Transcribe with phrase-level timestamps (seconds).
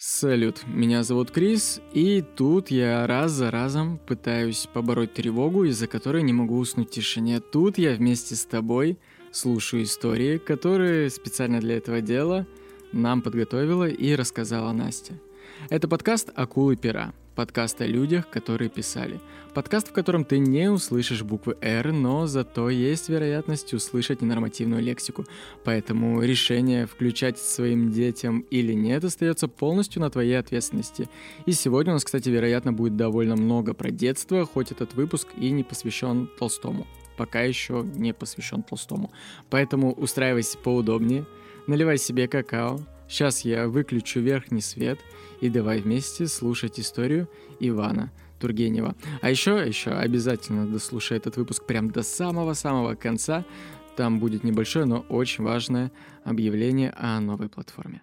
[0.00, 6.22] Салют, меня зовут Крис, и тут я раз за разом пытаюсь побороть тревогу, из-за которой
[6.22, 7.40] не могу уснуть в тишине.
[7.40, 8.96] Тут я вместе с тобой
[9.32, 12.46] слушаю истории, которые специально для этого дела
[12.92, 15.14] нам подготовила и рассказала Настя.
[15.68, 19.20] Это подкаст «Акулы пера», подкаст о людях, которые писали.
[19.54, 25.24] Подкаст, в котором ты не услышишь буквы «Р», но зато есть вероятность услышать ненормативную лексику.
[25.62, 31.08] Поэтому решение, включать своим детям или нет, остается полностью на твоей ответственности.
[31.46, 35.50] И сегодня у нас, кстати, вероятно, будет довольно много про детство, хоть этот выпуск и
[35.52, 36.88] не посвящен Толстому.
[37.16, 39.12] Пока еще не посвящен Толстому.
[39.48, 41.24] Поэтому устраивайся поудобнее,
[41.68, 44.98] наливай себе какао, Сейчас я выключу верхний свет
[45.40, 48.94] и давай вместе слушать историю Ивана Тургенева.
[49.20, 53.44] А еще, еще обязательно дослушай этот выпуск прям до самого-самого конца.
[53.96, 55.90] Там будет небольшое, но очень важное
[56.24, 58.02] объявление о новой платформе.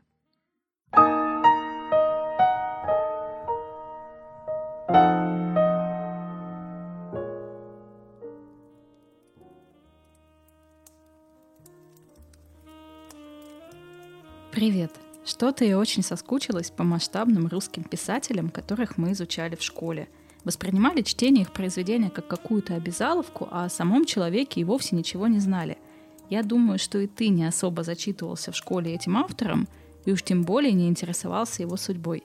[14.66, 14.94] Привет!
[15.24, 20.10] Что-то я очень соскучилась по масштабным русским писателям, которых мы изучали в школе.
[20.44, 25.38] Воспринимали чтение их произведения как какую-то обязаловку, а о самом человеке и вовсе ничего не
[25.38, 25.78] знали.
[26.32, 29.68] Я думаю, что и ты не особо зачитывался в школе этим автором,
[30.04, 32.24] и уж тем более не интересовался его судьбой.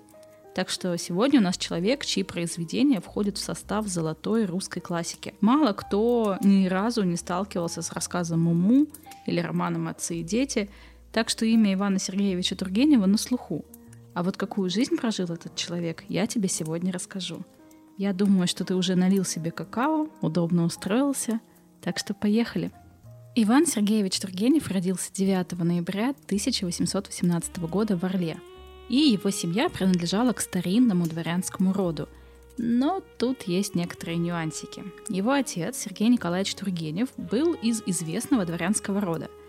[0.55, 5.35] Так что сегодня у нас человек, чьи произведения входят в состав золотой русской классики.
[5.43, 8.87] Мало кто ни разу не сталкивался с рассказом «Муму»
[9.27, 10.71] или романом «Отцы и дети»,
[11.13, 13.65] так что имя Ивана Сергеевича Тургенева на слуху.
[14.15, 17.45] А вот какую жизнь прожил этот человек, я тебе сегодня расскажу.
[17.97, 21.41] Я думаю, что ты уже налил себе какао, удобно устроился,
[21.81, 22.71] так что поехали.
[23.37, 28.39] Иван Сергеевич Тургенев родился 9 ноября 1818 года в Орле,
[28.89, 32.09] и его семья принадлежала к старинному дворянскому роду.
[32.59, 34.83] Но тут есть некоторые нюансики.
[35.09, 39.29] Его отец, Сергей Николаевич Тургенев, был из известного дворянского рода–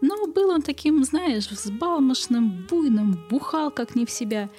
[0.00, 4.50] но был он таким, знаешь, взбалмошным, буйным, бухал как не в себя.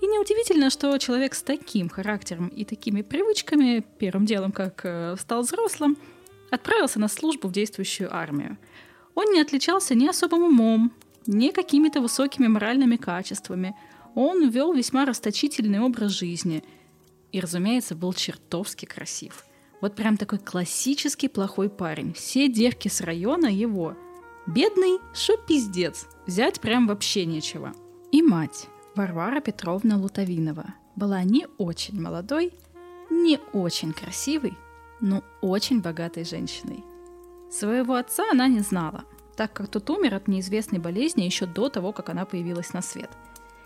[0.00, 5.42] И неудивительно, что человек с таким характером и такими привычками, первым делом, как э, стал
[5.42, 5.96] взрослым,
[6.50, 8.58] отправился на службу в действующую армию.
[9.14, 10.92] Он не отличался ни особым умом,
[11.26, 13.74] ни какими-то высокими моральными качествами.
[14.14, 16.62] Он вел весьма расточительный образ жизни.
[17.32, 19.44] И, разумеется, был чертовски красив.
[19.80, 22.12] Вот прям такой классический плохой парень.
[22.12, 23.96] Все девки с района его–
[24.46, 27.72] Бедный, шо пиздец, взять прям вообще нечего.
[28.12, 32.52] И мать, Варвара Петровна Лутовинова, была не очень молодой,
[33.10, 34.56] не очень красивой,
[35.00, 36.84] но очень богатой женщиной.
[37.50, 39.02] Своего отца она не знала,
[39.36, 43.10] так как тот умер от неизвестной болезни еще до того, как она появилась на свет.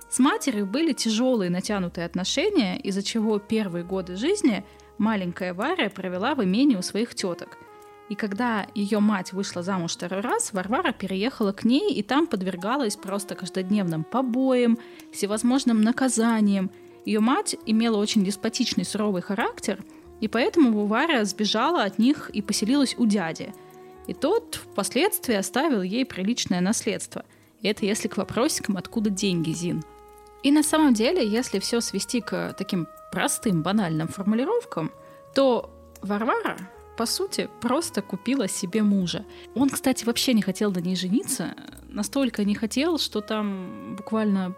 [0.08, 4.64] С матерью были тяжелые натянутые отношения, из-за чего первые годы жизни
[4.97, 7.58] маленькая Варя провела в имении у своих теток–
[8.10, 12.97] и когда ее мать вышла замуж второй раз, Варвара переехала к ней и там подвергалась
[12.97, 14.78] просто каждодневным побоям,
[15.12, 16.72] всевозможным наказаниям.
[17.04, 19.84] Ее мать имела очень деспотичный суровый характер,
[20.21, 23.54] и поэтому Варя сбежала от них и поселилась у дяди.
[24.09, 27.25] И тот впоследствии оставил ей приличное наследство.
[27.60, 29.84] И это если к вопросикам, откуда деньги, Зин.
[30.42, 34.91] И на самом деле, если все свести к таким простым, банальным формулировкам,
[35.32, 35.71] то
[36.03, 36.56] Варвара
[37.00, 39.25] по сути, просто купила себе мужа.
[39.55, 41.55] Он, кстати, вообще не хотел на ней жениться,
[41.88, 44.55] настолько не хотел, что там буквально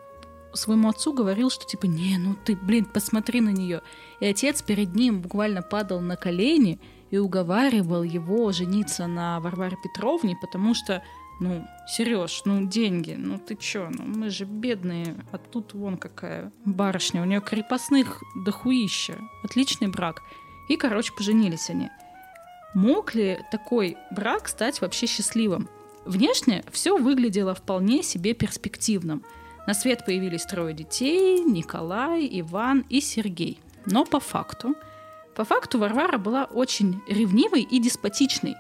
[0.53, 3.81] своему отцу говорил, что типа, не, ну ты, блин, посмотри на нее.
[4.19, 6.81] И отец перед ним буквально падал на колени
[7.13, 11.01] и уговаривал его жениться на Варваре Петровне, потому что,
[11.39, 16.51] ну, Сереж, ну деньги, ну ты чё, ну мы же бедные, а тут вон какая
[16.65, 20.23] барышня, у нее крепостных дохуища, отличный брак.
[20.69, 21.89] И, короче, поженились они.
[22.75, 25.69] Мог ли такой брак стать вообще счастливым?
[26.07, 29.23] Внешне все выглядело вполне себе перспективным.
[29.67, 33.61] На свет появились трое детей– Николай, Иван и Сергей.
[33.85, 34.75] Но по факту,
[35.37, 38.57] по факту Варвара была очень ревнивой и деспотичной.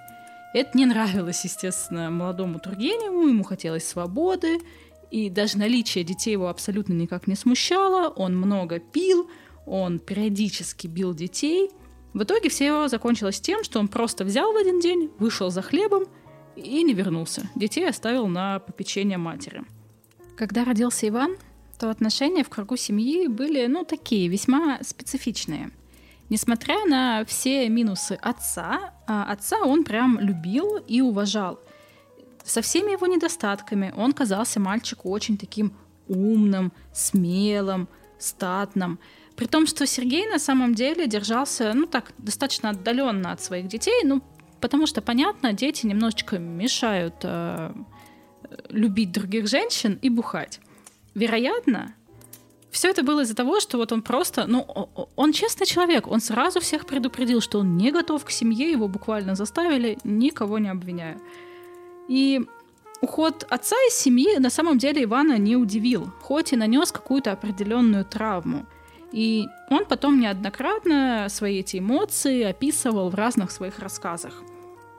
[0.54, 4.58] Это не нравилось, естественно, молодому Тургеневу, ему хотелось свободы,
[5.10, 9.30] и даже наличие детей его абсолютно никак не смущало, он много пил,
[9.64, 11.70] он периодически бил детей–
[12.14, 16.04] в итоге все закончилось тем, что он просто взял в один день, вышел за хлебом
[16.56, 17.48] и не вернулся.
[17.54, 19.64] Детей оставил на попечение матери.
[20.36, 21.36] Когда родился Иван,
[21.78, 25.70] то отношения в кругу семьи были, ну, такие, весьма специфичные.
[26.28, 31.60] Несмотря на все минусы отца, а отца он прям любил и уважал.
[32.44, 35.74] Со всеми его недостатками он казался мальчику очень таким
[36.08, 37.88] умным, смелым,
[38.18, 38.98] статным.
[39.42, 44.04] При том, что Сергей на самом деле держался, ну так, достаточно отдаленно от своих детей,
[44.04, 44.22] ну,
[44.60, 47.72] потому что, понятно, дети немножечко мешают э,
[48.68, 50.60] любить других женщин и бухать.
[51.14, 51.92] Вероятно,
[52.70, 54.60] все это было из-за того, что вот он просто, ну,
[55.16, 59.34] он честный человек, он сразу всех предупредил, что он не готов к семье, его буквально
[59.34, 61.18] заставили, никого не обвиняя.
[62.08, 62.42] И
[63.00, 68.04] уход отца из семьи на самом деле Ивана не удивил, хоть и нанес какую-то определенную
[68.04, 68.66] травму.
[69.12, 74.42] И он потом неоднократно свои эти эмоции описывал в разных своих рассказах.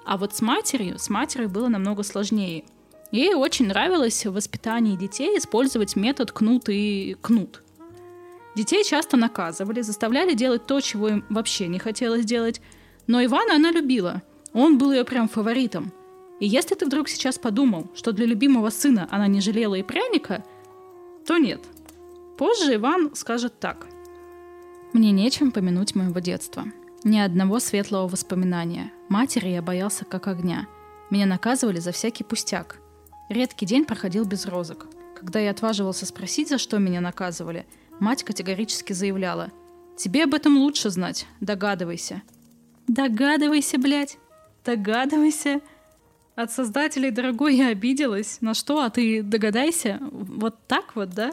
[0.06, 2.63] А вот с матерью, с матерью было намного сложнее.
[3.12, 7.62] Ей очень нравилось в воспитании детей использовать метод кнут и кнут.
[8.56, 12.62] Детей часто наказывали, заставляли делать то, чего им вообще не хотелось делать.
[13.07, 14.21] Но Ивана она любила.
[14.54, 15.92] Он был ее прям фаворитом.
[16.39, 20.44] И если ты вдруг сейчас подумал, что для любимого сына она не жалела и пряника,
[21.25, 21.62] то нет.
[22.38, 23.88] Позже Иван скажет так.
[24.94, 26.66] «Мне нечем помянуть моего детства.
[27.04, 28.92] Ни одного светлого воспоминания.
[29.10, 30.68] Матери я боялся как огня.
[31.10, 32.80] Меня наказывали за всякий пустяк.
[33.30, 34.88] Редкий день проходил без розок.
[35.19, 37.66] Когда я отваживался спросить, за что меня наказывали–
[38.00, 39.51] Мать категорически заявляла.
[39.95, 41.28] «Тебе об этом лучше знать.
[41.40, 42.22] Догадывайся».
[42.88, 44.18] «Догадывайся, блядь!
[44.66, 45.62] Догадывайся!»
[46.36, 48.42] От создателей, дорогой, я обиделась.
[48.42, 48.81] На что?
[48.81, 50.00] А ты догадайся?
[50.01, 51.31] Вот так вот, да?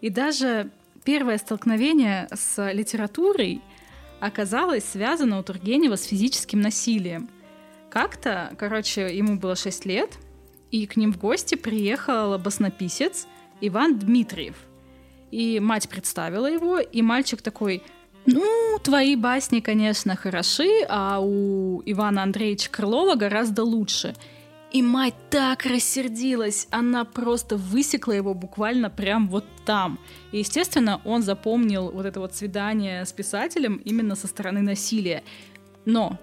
[0.00, 0.70] И даже
[1.04, 3.60] первое столкновение с литературой
[4.20, 7.28] оказалось связано у Тургенева с физическим насилием.
[7.90, 10.18] Как-то, короче, ему было 6 лет,
[10.70, 13.26] и к ним в гости приехал баснописец
[13.60, 14.56] Иван Дмитриев–
[15.34, 17.82] и мать представила его, и мальчик такой,
[18.24, 24.14] ну, твои басни, конечно, хороши, а у Ивана Андреевича Крылова гораздо лучше.
[24.74, 29.98] И мать так рассердилась, она просто высекла его буквально прям вот там.
[30.32, 35.22] И, естественно, он запомнил вот это вот свидание с писателем именно со стороны насилия.
[35.86, 36.18] Но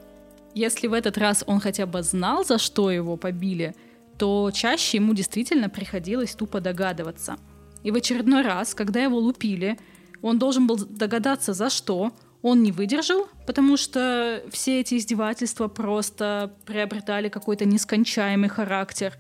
[0.54, 3.74] если в этот раз он хотя бы знал, за что его побили,
[4.18, 7.38] то чаще ему действительно приходилось тупо догадываться–
[7.84, 9.78] и в очередной раз, когда его лупили,
[10.22, 12.12] он должен был догадаться, за что.
[12.42, 19.14] Он не выдержал, потому что все эти издевательства просто приобретали какой-то нескончаемый характер.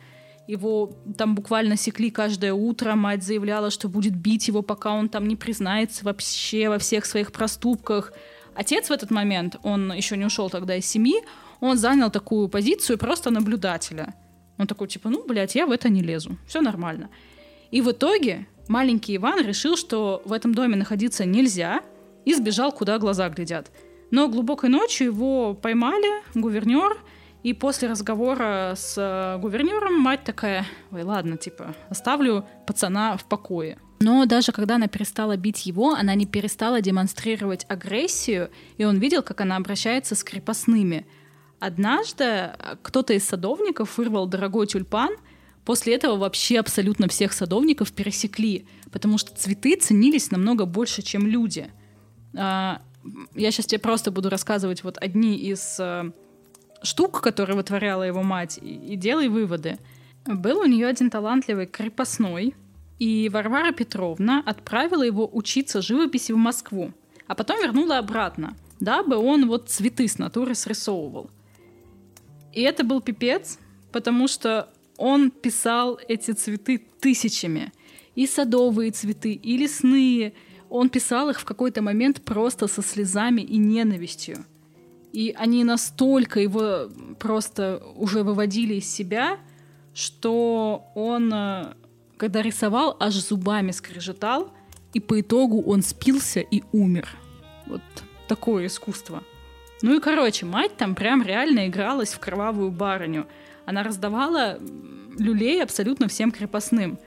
[0.47, 5.27] Его там буквально секли каждое утро, мать заявляла, что будет бить его, пока он там
[5.27, 8.11] не признается вообще во всех своих проступках.
[8.55, 11.21] Отец в этот момент, он еще не ушел тогда из семьи,
[11.59, 14.15] он занял такую позицию просто наблюдателя.
[14.57, 17.09] Он такой, типа, ну, блядь, я в это не лезу, все нормально.
[17.69, 21.81] И в итоге маленький Иван решил, что в этом доме находиться нельзя,
[22.25, 23.71] и сбежал, куда глаза глядят.
[24.11, 26.97] Но глубокой ночью его поймали, гувернер,
[27.43, 33.79] и после разговора с э, гувернером мать такая, ой, ладно, типа, оставлю пацана в покое.
[33.99, 39.23] Но даже когда она перестала бить его, она не перестала демонстрировать агрессию, и он видел,
[39.23, 41.07] как она обращается с крепостными.
[41.59, 42.53] Однажды э,
[42.83, 45.15] кто-то из садовников вырвал дорогой тюльпан—
[45.65, 51.69] После этого вообще абсолютно всех садовников пересекли, потому что цветы ценились намного больше, чем люди.
[52.37, 52.81] А,
[53.35, 56.11] я сейчас тебе просто буду рассказывать вот одни из э,
[56.83, 59.77] штук, которые вытворяла его мать, и, делай выводы.
[60.25, 62.53] Был у нее один талантливый крепостной,
[62.99, 66.91] и Варвара Петровна отправила его учиться живописи в Москву,
[67.27, 71.29] а потом вернула обратно, дабы он вот цветы с натуры срисовывал.
[72.53, 73.57] И это был пипец,
[73.91, 77.71] потому что он писал эти цветы тысячами.
[78.13, 80.33] И садовые цветы, и лесные.
[80.71, 84.45] Он писал их в какой-то момент просто со слезами и ненавистью.
[85.13, 89.37] И они настолько его просто уже выводили из себя,
[89.93, 91.73] что он, э,
[92.17, 94.53] когда рисовал, аж зубами скрежетал,
[94.93, 97.09] и по итогу он спился и умер.
[97.67, 97.81] Вот
[98.27, 99.23] такое искусство.
[99.81, 103.27] Ну и, короче, мать там прям реально игралась в кровавую барыню—
[103.65, 104.59] она раздавала
[105.17, 106.99] люлей абсолютно всем крепостным.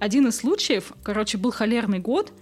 [0.00, 2.32] Один из случаев, короче, был холерный год,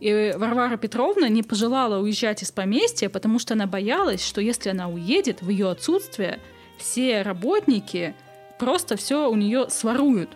[0.00, 4.88] и Варвара Петровна не пожелала уезжать из поместья, потому что она боялась, что если она
[4.88, 6.40] уедет в ее отсутствие,
[6.78, 8.14] все работники
[8.58, 10.30] просто все у нее своруют.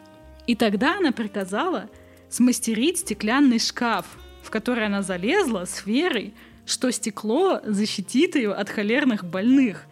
[0.47, 1.91] И тогда она приказала
[2.29, 4.07] смастерить стеклянный шкаф,
[4.43, 6.33] в который она залезла с верой,
[6.65, 9.87] что стекло защитит ее от холерных больных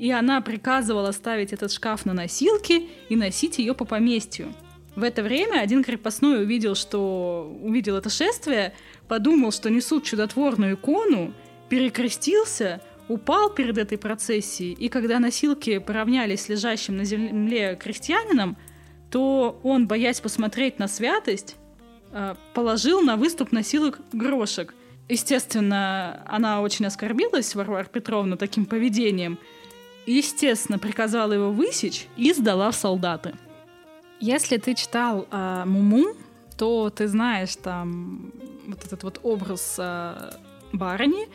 [0.00, 4.54] и она приказывала ставить этот шкаф на носилки и носить ее по поместью.
[4.96, 8.74] В это время один крепостной увидел, что увидел это шествие,
[9.08, 11.32] подумал, что несут чудотворную икону,
[11.68, 18.56] перекрестился, упал перед этой процессией, и когда носилки поравнялись с лежащим на земле крестьянином,
[19.10, 21.56] то он, боясь посмотреть на святость,
[22.12, 24.74] э, положил на выступ носилок грошек.
[25.08, 29.38] Естественно, она очень оскорбилась, Варвара Петровна, таким поведением.
[30.06, 33.34] Естественно, приказала его высечь и сдала в солдаты.
[34.20, 36.14] Если ты читал э, Муму,
[36.58, 38.32] то ты знаешь там
[38.66, 40.32] вот этот вот образ э,
[40.72, 41.26] барыни,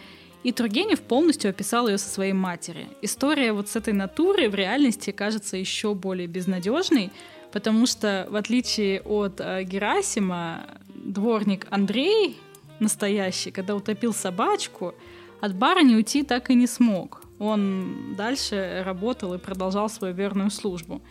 [0.43, 2.87] и Тургенев полностью описал ее со своей матери.
[3.01, 7.11] История вот с этой натурой в реальности кажется еще более безнадежной,
[7.51, 12.37] потому что в отличие от э, Герасима, дворник Андрей
[12.79, 14.93] настоящий, когда утопил собачку,
[15.41, 17.23] от барыни уйти так и не смог.
[17.39, 21.01] Он дальше работал и продолжал свою верную службу.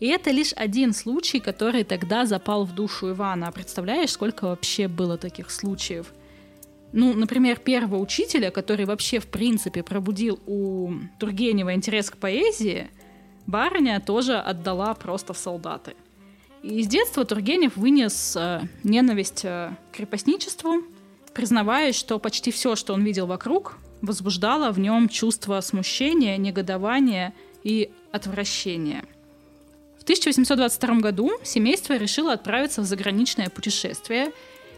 [0.00, 3.48] И это лишь один случай, который тогда запал в душу Ивана.
[3.48, 6.12] А представляешь, сколько вообще было таких случаев?
[6.92, 12.88] Ну, например, первого учителя, который вообще, в принципе, пробудил у Тургенева интерес к поэзии,
[13.46, 15.94] барыня тоже отдала просто в солдаты.
[16.62, 20.84] И с детства Тургенев вынес э, ненависть э, к крепостничеству,
[21.34, 27.34] признаваясь, что почти все, что он видел вокруг, возбуждало в нем чувство смущения, негодования
[27.64, 29.04] и отвращения–
[30.04, 34.32] в 1822 году семейство решило отправиться в заграничное путешествие.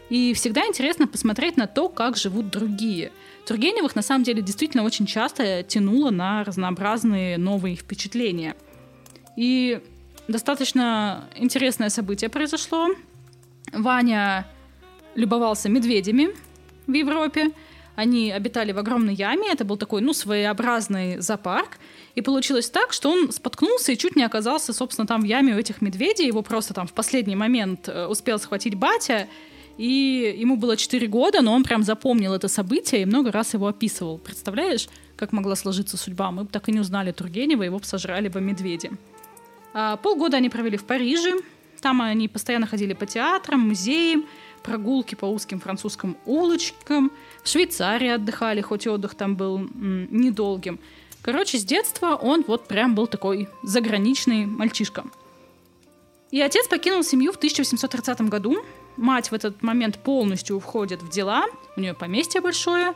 [0.09, 3.11] И всегда интересно посмотреть на то, как живут другие.
[3.45, 8.55] Тургеневых на самом деле действительно очень часто тянуло на разнообразные новые впечатления.
[9.35, 9.81] И
[10.29, 12.87] достаточно интересное событие произошло.
[13.73, 14.47] Ваня
[15.15, 16.29] любовался медведями
[16.87, 17.51] в Европе.
[17.97, 19.51] Они обитали в огромной яме.
[19.51, 21.79] Это был такой, ну, своеобразный зоопарк.
[22.17, 25.59] И получилось так, что он споткнулся и чуть не оказался, собственно, там в яме у
[25.59, 26.25] этих медведей.
[26.25, 29.27] Его просто там в последний момент э, успел схватить батя.
[29.77, 33.67] И ему было 4 года, но он прям запомнил это событие и много раз его
[33.67, 34.17] описывал.
[34.17, 36.31] Представляешь, как могла сложиться судьба?
[36.31, 38.89] Мы бы так и не узнали Тургенева, его бы сожрали бы медведи.
[39.75, 41.35] А полгода они провели в Париже.
[41.81, 44.25] Там они постоянно ходили по театрам, музеям,
[44.63, 47.11] прогулки по узким французским улочкам.
[47.43, 50.79] В Швейцарии отдыхали, хоть и отдых там был м, недолгим.
[51.27, 55.03] Короче, с детства он вот прям был такой заграничный мальчишка.
[56.31, 58.63] И отец покинул семью в 1830 году.
[58.95, 61.43] Мать в этот момент полностью входит в дела,
[61.75, 62.93] у нее поместье большое,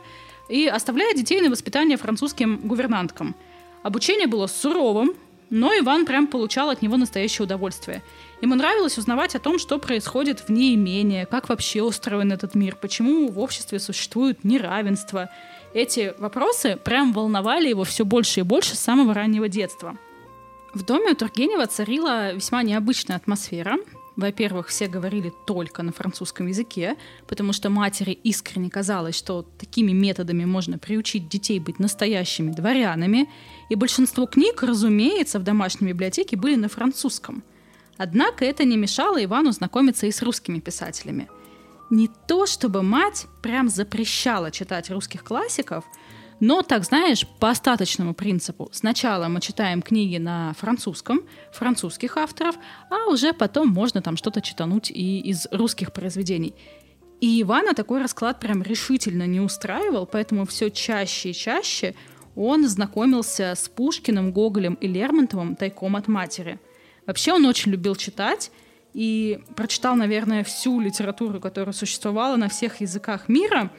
[0.48, 3.36] и оставляет детей на воспитание французским гувернанткам.
[3.82, 5.12] Обучение было суровым,
[5.50, 8.02] но Иван прям получал от него настоящее удовольствие.
[8.40, 13.28] Ему нравилось узнавать о том, что происходит вне имения, как вообще устроен этот мир, почему
[13.28, 15.28] в обществе существует неравенство–
[15.74, 19.96] эти вопросы прям волновали его все больше и больше с самого раннего детства.
[20.74, 23.76] В доме у Тургенева царила весьма необычная атмосфера.
[24.16, 30.44] Во-первых, все говорили только на французском языке, потому что матери искренне казалось, что такими методами
[30.44, 33.30] можно приучить детей быть настоящими дворянами,
[33.70, 37.42] и большинство книг, разумеется, в домашней библиотеке были на французском.
[37.96, 41.28] Однако это не мешало Ивану знакомиться и с русскими писателями–
[41.92, 45.84] не то чтобы мать прям запрещала читать русских классиков,
[46.40, 48.70] но, так знаешь, по остаточному принципу.
[48.72, 51.20] Сначала мы читаем книги на французском,
[51.52, 52.56] французских авторов,
[52.88, 56.54] а уже потом можно там что-то читануть и из русских произведений.
[57.20, 61.94] И Ивана такой расклад прям решительно не устраивал, поэтому все чаще и чаще
[62.34, 66.58] он знакомился с Пушкиным, Гоголем и Лермонтовым тайком от матери.
[67.06, 68.50] Вообще он очень любил читать,
[68.94, 73.70] и прочитал, наверное, всю литературу, которая существовала на всех языках мира.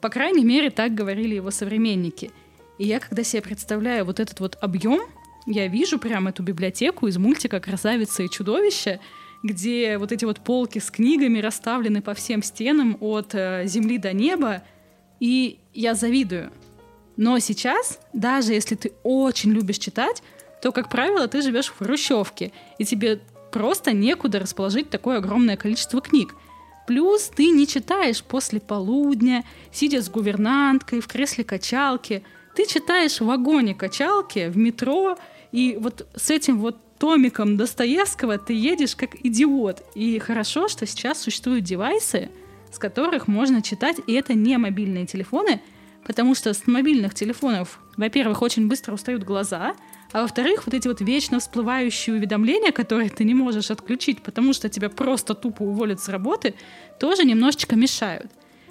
[0.00, 2.30] По крайней мере, так говорили его современники.
[2.78, 5.00] И я, когда себе представляю вот этот вот объем,
[5.46, 9.00] я вижу прям эту библиотеку из мультика «Красавица и чудовище»,
[9.42, 14.12] где вот эти вот полки с книгами расставлены по всем стенам от э, земли до
[14.12, 14.62] неба,
[15.20, 16.50] и я завидую.
[17.16, 20.22] Но сейчас, даже если ты очень любишь читать,
[20.60, 23.20] то, как правило, ты живешь в хрущевке, и тебе
[23.56, 26.34] просто некуда расположить такое огромное количество книг.
[26.86, 32.22] Плюс ты не читаешь после полудня, сидя с гувернанткой в кресле качалки.
[32.54, 35.16] Ты читаешь в вагоне качалки, в метро,
[35.52, 39.82] и вот с этим вот томиком Достоевского ты едешь как идиот.
[39.94, 42.28] И хорошо, что сейчас существуют девайсы,
[42.70, 45.62] с которых можно читать, и это не мобильные телефоны,
[46.04, 49.74] потому что с мобильных телефонов, во-первых, очень быстро устают глаза,
[50.12, 54.68] а во-вторых, вот эти вот вечно всплывающие уведомления, которые ты не можешь отключить, потому что
[54.68, 56.54] тебя просто тупо уволят с работы,
[56.98, 58.30] тоже немножечко мешают.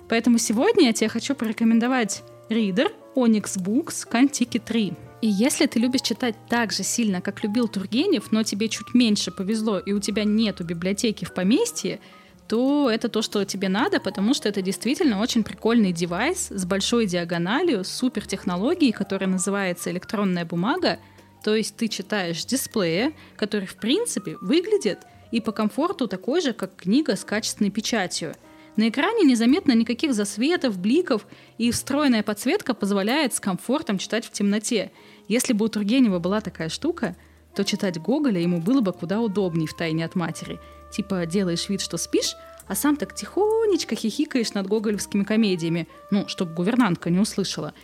[0.10, 4.94] Поэтому сегодня я тебе хочу порекомендовать Reader Onyx Books Кантики 3.
[5.22, 9.32] И если ты любишь читать так же сильно, как любил Тургенев, но тебе чуть меньше
[9.32, 12.00] повезло, и у тебя нету библиотеки в поместье,
[12.48, 17.08] то это то, что тебе надо, потому что это действительно очень прикольный девайс с большой
[17.08, 21.00] диагональю, супер технологией, которая называется электронная бумага,
[21.46, 26.76] то есть ты читаешь дисплея, который в принципе выглядит и по комфорту такой же, как
[26.76, 28.34] книга с качественной печатью.
[28.78, 31.28] На экране незаметно никаких засветов, бликов,
[31.60, 34.92] и встроенная подсветка позволяет с комфортом читать в темноте.
[35.28, 37.16] Если бы у Тургенева была такая штука,
[37.54, 40.60] то читать Гоголя ему было бы куда удобнее в тайне от матери.
[40.92, 42.36] Типа делаешь вид, что спишь,
[42.66, 47.76] а сам так тихонечко хихикаешь над гоголевскими комедиями, ну, чтобы гувернантка не услышала.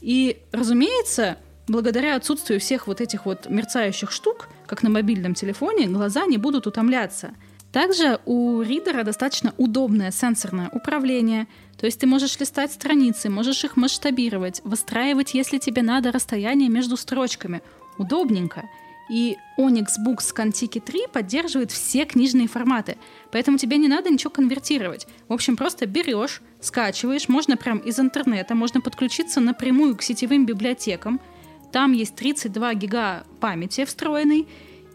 [0.00, 1.36] И, разумеется,
[1.72, 6.66] благодаря отсутствию всех вот этих вот мерцающих штук, как на мобильном телефоне, глаза не будут
[6.66, 7.34] утомляться.
[7.72, 11.48] Также у ридера достаточно удобное сенсорное управление,
[11.80, 16.98] то есть ты можешь листать страницы, можешь их масштабировать, выстраивать, если тебе надо, расстояние между
[16.98, 17.62] строчками.
[17.96, 18.68] Удобненько.
[19.10, 22.98] И Onyx Books Contiki 3 поддерживает все книжные форматы,
[23.30, 25.06] поэтому тебе не надо ничего конвертировать.
[25.28, 31.20] В общем, просто берешь, скачиваешь, можно прям из интернета, можно подключиться напрямую к сетевым библиотекам.
[31.72, 34.46] Там есть 32 гига памяти встроенной,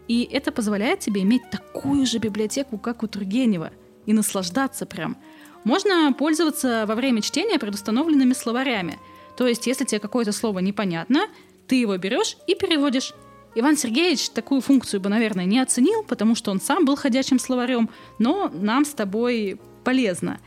[0.06, 3.72] и это позволяет тебе иметь такую же библиотеку, как у Тургенева,
[4.06, 5.18] и наслаждаться прям.
[5.64, 8.98] Можно пользоваться во время чтения предустановленными словарями.
[9.36, 11.26] То есть, если тебе какое-то слово непонятно,
[11.66, 13.12] ты его берешь и переводишь.
[13.54, 17.90] Иван Сергеевич такую функцию бы, наверное, не оценил, потому что он сам был ходячим словарем,
[18.18, 20.38] но нам с тобой полезно.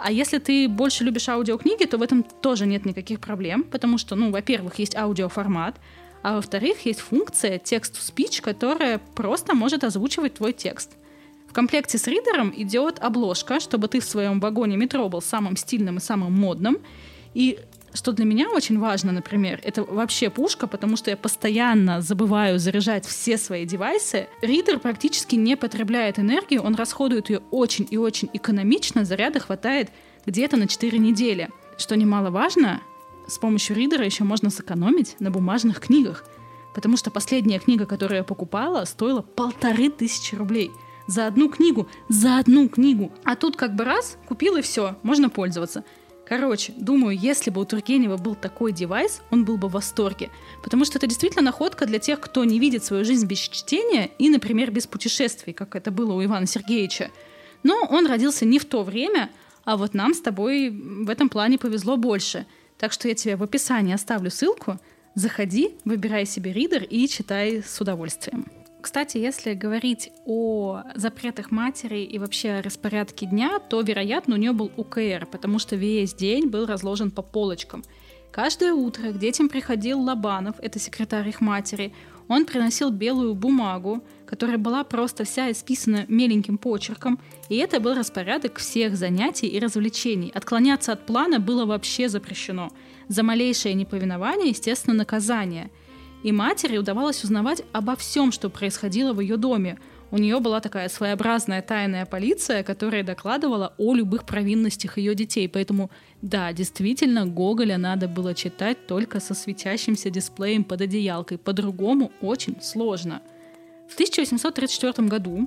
[0.00, 4.16] А если ты больше любишь аудиокниги, то в этом тоже нет никаких проблем, потому что,
[4.16, 5.76] ну, во-первых, есть аудиоформат,
[6.22, 10.96] а во-вторых, есть функция text-to-speech, которая просто может озвучивать твой текст.
[11.48, 15.98] В комплекте с ридером идет обложка, чтобы ты в своем вагоне метро был самым стильным
[15.98, 16.78] и самым модным.
[17.34, 17.58] И
[17.94, 23.06] что для меня очень важно, например, это вообще пушка, потому что я постоянно забываю заряжать
[23.06, 24.26] все свои девайсы.
[24.42, 29.90] Ридер практически не потребляет энергию, он расходует ее очень и очень экономично, заряда хватает
[30.26, 31.48] где-то на 4 недели.
[31.78, 32.82] Что немаловажно,
[33.26, 36.24] с помощью ридера еще можно сэкономить на бумажных книгах.
[36.74, 40.70] Потому что последняя книга, которую я покупала, стоила полторы тысячи рублей.
[41.06, 43.12] За одну книгу, за одну книгу.
[43.24, 45.84] А тут как бы раз, купил и все, можно пользоваться.
[46.26, 50.30] Короче, думаю, если бы у Тургенева был такой девайс, он был бы в восторге.
[50.62, 54.30] Потому что это действительно находка для тех, кто не видит свою жизнь без чтения и,
[54.30, 57.10] например, без путешествий, как это было у Ивана Сергеевича.
[57.62, 59.30] Но он родился не в то время,
[59.64, 62.46] а вот нам с тобой в этом плане повезло больше.
[62.78, 64.78] Так что я тебе в описании оставлю ссылку.
[65.14, 68.46] Заходи, выбирай себе ридер и читай с удовольствием.
[68.84, 74.70] Кстати, если говорить о запретах матери и вообще распорядке дня, то, вероятно, у нее был
[74.76, 77.82] УКР, потому что весь день был разложен по полочкам.
[78.30, 81.94] Каждое утро к детям приходил Лобанов, это секретарь их матери.
[82.28, 87.18] Он приносил белую бумагу, которая была просто вся исписана меленьким почерком,
[87.48, 90.30] и это был распорядок всех занятий и развлечений.
[90.34, 92.70] Отклоняться от плана было вообще запрещено.
[93.08, 95.70] За малейшее неповинование, естественно, наказание–
[96.24, 99.78] и матери удавалось узнавать обо всем, что происходило в ее доме.
[100.10, 105.46] У нее была такая своеобразная тайная полиция, которая докладывала о любых провинностях ее детей.
[105.50, 105.90] Поэтому,
[106.22, 111.36] да, действительно, Гоголя надо было читать только со светящимся дисплеем под одеялкой.
[111.36, 113.20] По-другому очень сложно.
[113.90, 115.46] В 1834 году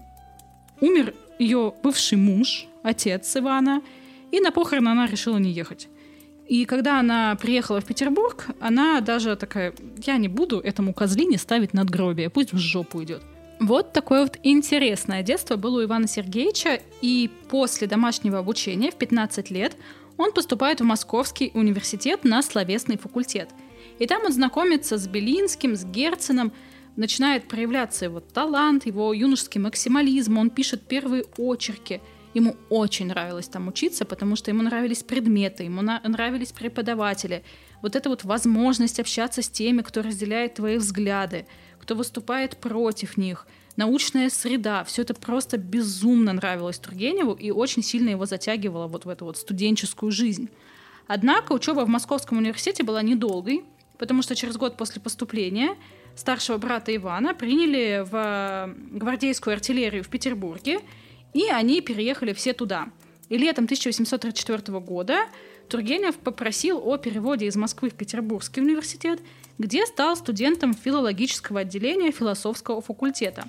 [0.79, 3.81] умер ее бывший муж, отец Ивана,
[4.31, 5.87] и на похороны она решила не ехать.
[6.47, 9.73] И когда она приехала в Петербург, она даже такая,
[10.05, 13.21] я не буду этому козлине ставить надгробие, пусть в жопу идет.
[13.59, 19.51] Вот такое вот интересное детство было у Ивана Сергеевича, и после домашнего обучения в 15
[19.51, 19.75] лет
[20.15, 23.49] он поступает в Московский университет на словесный факультет.
[23.99, 26.53] И там он знакомится с Белинским, с Герценом,
[26.95, 31.99] начинает проявляться его талант, его юношеский максимализм, он пишет первые очерки–
[32.37, 37.43] Ему очень нравилось там учиться, потому что ему нравились предметы, ему нравились преподаватели.
[37.81, 41.47] Вот эта вот возможность общаться с теми, кто разделяет твои взгляды,
[41.79, 48.09] кто выступает против них, научная среда, все это просто безумно нравилось Тургеневу и очень сильно
[48.09, 50.47] его затягивало вот в эту вот студенческую жизнь.
[51.07, 53.63] Однако учеба в Московском университете была недолгой,
[53.97, 55.75] потому что через год после поступления
[56.15, 60.81] старшего брата Ивана приняли в гвардейскую артиллерию в Петербурге,
[61.37, 62.87] и они переехали все туда.
[63.29, 65.19] И летом 1834 года
[65.69, 69.19] Тургенев попросил о переводе из Москвы в Петербургский университет,
[69.59, 73.47] где стал студентом филологического отделения философского факультета.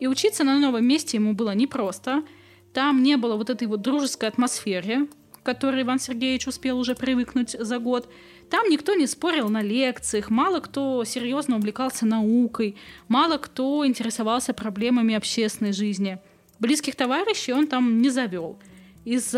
[0.00, 2.24] И учиться на новом месте ему было непросто.
[2.72, 7.50] Там не было вот этой вот дружеской атмосферы, к которой Иван Сергеевич успел уже привыкнуть
[7.58, 8.10] за год.
[8.50, 15.14] Там никто не спорил на лекциях, мало кто серьезно увлекался наукой, мало кто интересовался проблемами
[15.14, 16.18] общественной жизни–
[16.58, 18.58] Близких товарищей он там не завел.
[19.04, 19.34] Из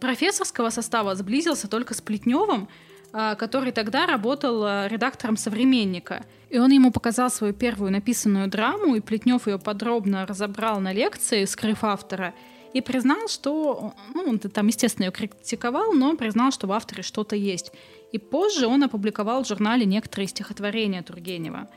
[0.00, 2.68] профессорского состава сблизился только с Плетневым,
[3.16, 6.26] а, который тогда работал а, редактором «Современника».
[6.50, 11.44] И он ему показал свою первую написанную драму, и Плетнев ее подробно разобрал на лекции,
[11.44, 12.34] скрыв автора,
[12.72, 13.94] и признал, что...
[14.12, 17.70] Ну, он там, естественно, ее критиковал, но признал, что в авторе что-то есть.
[18.10, 21.68] И позже он опубликовал в журнале некоторые стихотворения Тургенева.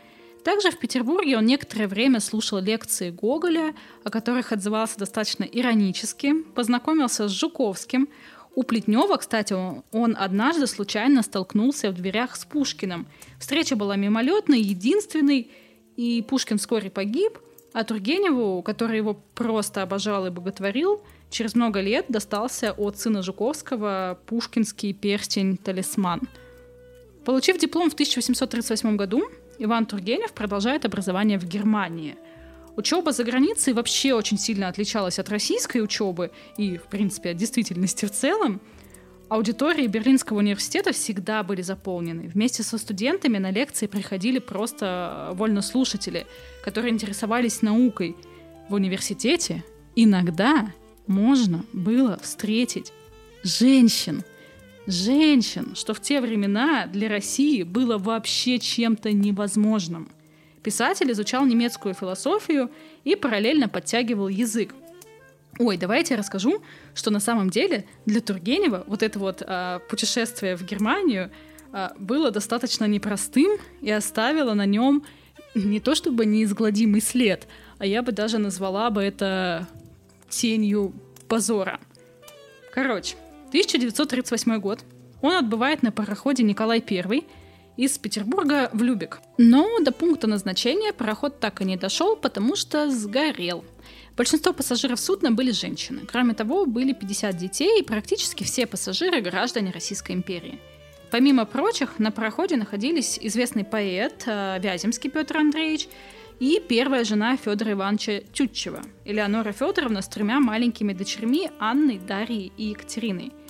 [0.44, 3.74] Также в Петербурге он некоторое время слушал лекции Гоголя,
[4.04, 8.08] о которых отзывался достаточно иронически, познакомился с Жуковским,
[8.58, 13.06] у Плетнева, кстати, он однажды случайно столкнулся в дверях с Пушкиным.
[13.40, 15.52] Встреча была мимолетной, единственной,
[15.96, 17.38] и Пушкин вскоре погиб,
[17.74, 24.18] а Тургеневу, который его просто обожал и боготворил, через много лет достался от сына Жуковского
[24.26, 26.22] пушкинский перстень-талисман.
[27.26, 29.22] Получив диплом в 1838 году,
[29.60, 32.16] Иван Тургенев продолжает образование в Германии–
[32.78, 38.06] Учеба за границей вообще очень сильно отличалась от российской учебы и, в принципе, от действительности
[38.06, 38.62] в целом.
[39.30, 42.28] Аудитории Берлинского университета всегда были заполнены.
[42.28, 46.28] Вместе со студентами на лекции приходили просто вольнослушатели,
[46.64, 48.16] которые интересовались наукой.
[48.70, 49.64] В университете
[49.96, 50.72] иногда
[51.08, 52.94] можно было встретить
[53.44, 54.24] женщин.
[54.88, 60.10] Женщин, что в те времена для России было вообще чем-то невозможным.
[60.64, 62.72] Писатель изучал немецкую философию
[63.04, 64.74] и параллельно подтягивал язык.
[65.60, 66.62] Ой, давайте я расскажу,
[66.96, 71.32] что на самом деле для Тургенева вот это вот э, путешествие в Германию
[71.74, 75.04] э, было достаточно непростым и оставило на нем
[75.54, 77.48] не то чтобы неизгладимый след,
[77.78, 79.68] а я бы даже назвала бы это
[80.30, 80.94] тенью
[81.28, 81.80] позора.
[82.74, 83.16] Короче,
[83.50, 84.80] 1938 год.
[85.22, 87.24] Он отбывает на пароходе Николай I
[87.78, 89.20] из Петербурга в Любек.
[89.38, 93.64] Но до пункта назначения пароход так и не дошел, потому что сгорел.
[94.18, 96.02] Большинство пассажиров судна были женщины.
[96.08, 100.60] Кроме того, были 50 детей и практически все пассажиры граждане Российской империи.
[101.12, 105.88] Помимо прочих, на пароходе находились известный поэт э, Вяземский Петр Андреевич
[106.40, 112.66] и первая жена Федора Ивановича Тютчева, Элеонора Федоровна с тремя маленькими дочерьми Анной, Дарьей и
[112.66, 113.32] Екатериной–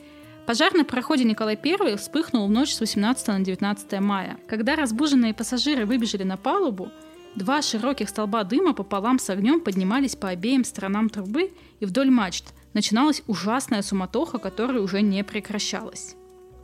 [0.47, 4.37] Пожар на проходе Николай I вспыхнул в ночь с 18 на 19 мая.
[4.47, 6.89] Когда разбуженные пассажиры выбежали на палубу,
[7.35, 12.45] два широких столба дыма пополам с огнем поднимались по обеим сторонам трубы и вдоль мачт.
[12.71, 16.15] Начиналась ужасная суматоха, которая уже не прекращалась.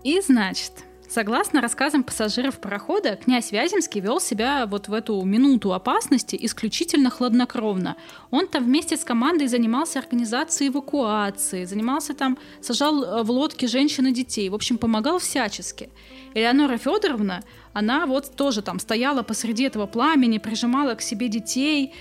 [0.03, 0.71] И значит,
[1.13, 7.97] Согласно рассказам пассажиров парохода, князь Вяземский вел себя вот в эту минуту опасности исключительно хладнокровно.
[8.31, 14.07] Он там вместе с командой занимался организацией эвакуации, занимался там, сажал э, в лодке женщин
[14.07, 15.91] и детей, в общем, помогал всячески.
[16.33, 21.93] Элеонора Федоровна, она вот тоже там стояла посреди этого пламени, прижимала к себе детей,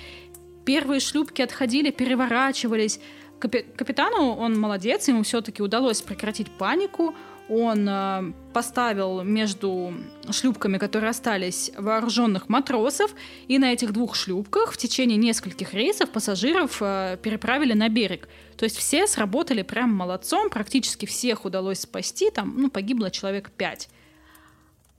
[0.64, 2.98] первые шлюпки отходили, переворачивались.
[3.38, 7.14] Капи- капитану он молодец, ему все-таки удалось прекратить панику,
[7.48, 9.94] он э, поставил между
[10.30, 13.14] шлюпками, которые остались, вооруженных матросов,
[13.48, 18.28] и на этих двух шлюпках в течение нескольких рейсов пассажиров э, переправили на берег.
[18.56, 23.88] То есть все сработали прям молодцом, практически всех удалось спасти, там, ну, погибло человек пять.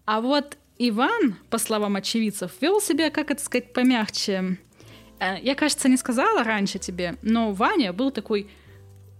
[0.05, 4.57] А вот Иван, по словам очевидцев, вел себя, как это сказать, помягче.
[5.19, 8.49] Э, я, кажется, не сказала раньше тебе, но Ваня был такой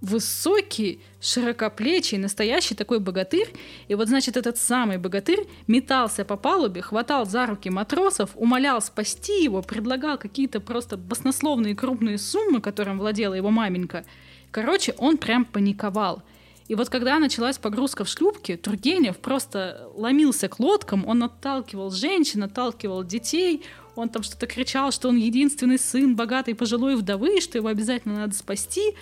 [0.04, 3.48] высокий, широкоплечий, настоящий такой богатырь.
[3.88, 9.42] И вот, значит, этот самый богатырь метался по палубе, хватал за руки матросов, умолял спасти
[9.42, 14.04] его, предлагал какие-то просто баснословные крупные суммы, которым владела его маменька.
[14.52, 16.22] Короче, он прям паниковал.
[16.68, 22.44] И вот когда началась погрузка в шлюпки, Тургенев просто ломился к лодкам, он отталкивал женщин,
[22.44, 23.64] отталкивал детей,
[23.96, 28.34] он там что-то кричал, что он единственный сын богатой пожилой вдовы, что его обязательно надо
[28.34, 28.96] спасти.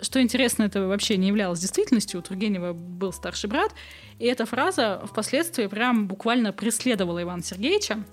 [0.00, 2.20] Что интересно, это вообще не являлось действительностью.
[2.20, 3.72] У Тургенева был старший брат.
[4.18, 8.04] И эта фраза впоследствии прям буквально преследовала Ивана Сергеевича.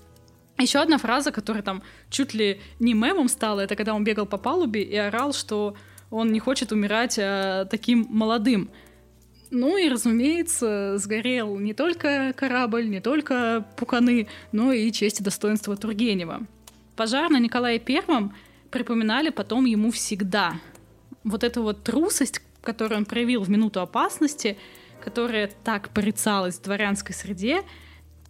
[0.58, 4.38] Еще одна фраза, которая там чуть ли не мемом стала, это когда он бегал по
[4.38, 5.76] палубе и орал, что
[6.10, 8.70] он не хочет умирать а, таким молодым.
[9.50, 15.76] Ну и, разумеется, сгорел не только корабль, не только пуканы, но и честь и достоинство
[15.76, 16.46] Тургенева.
[16.96, 18.34] Пожар на Николае Первом
[18.70, 20.54] припоминали потом ему всегда—
[21.24, 24.56] вот эту вот трусость, которую он проявил в минуту опасности,
[25.02, 27.62] которая так порицалась в дворянской среде,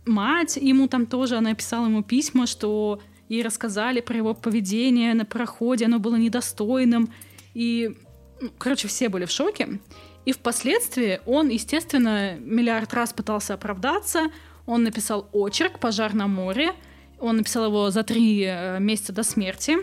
[0.07, 5.25] мать ему там тоже, она писала ему письма, что ей рассказали про его поведение на
[5.25, 7.13] проходе, оно было недостойным,
[7.55, 7.97] и,
[8.41, 9.81] ну, короче, все были в шоке.
[10.25, 14.31] И впоследствии он, естественно, миллиард раз пытался оправдаться,
[14.67, 16.73] он написал очерк «Пожар на море»,
[17.19, 19.79] он написал его за три э, месяца до смерти,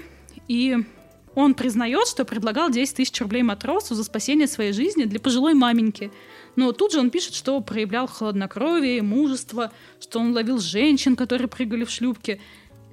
[0.47, 0.77] и
[1.35, 6.11] он признает, что предлагал 10 тысяч рублей матросу за спасение своей жизни для пожилой маменьки.
[6.55, 11.85] Но тут же он пишет, что проявлял хладнокровие, мужество, что он ловил женщин, которые прыгали
[11.85, 12.39] в шлюпке.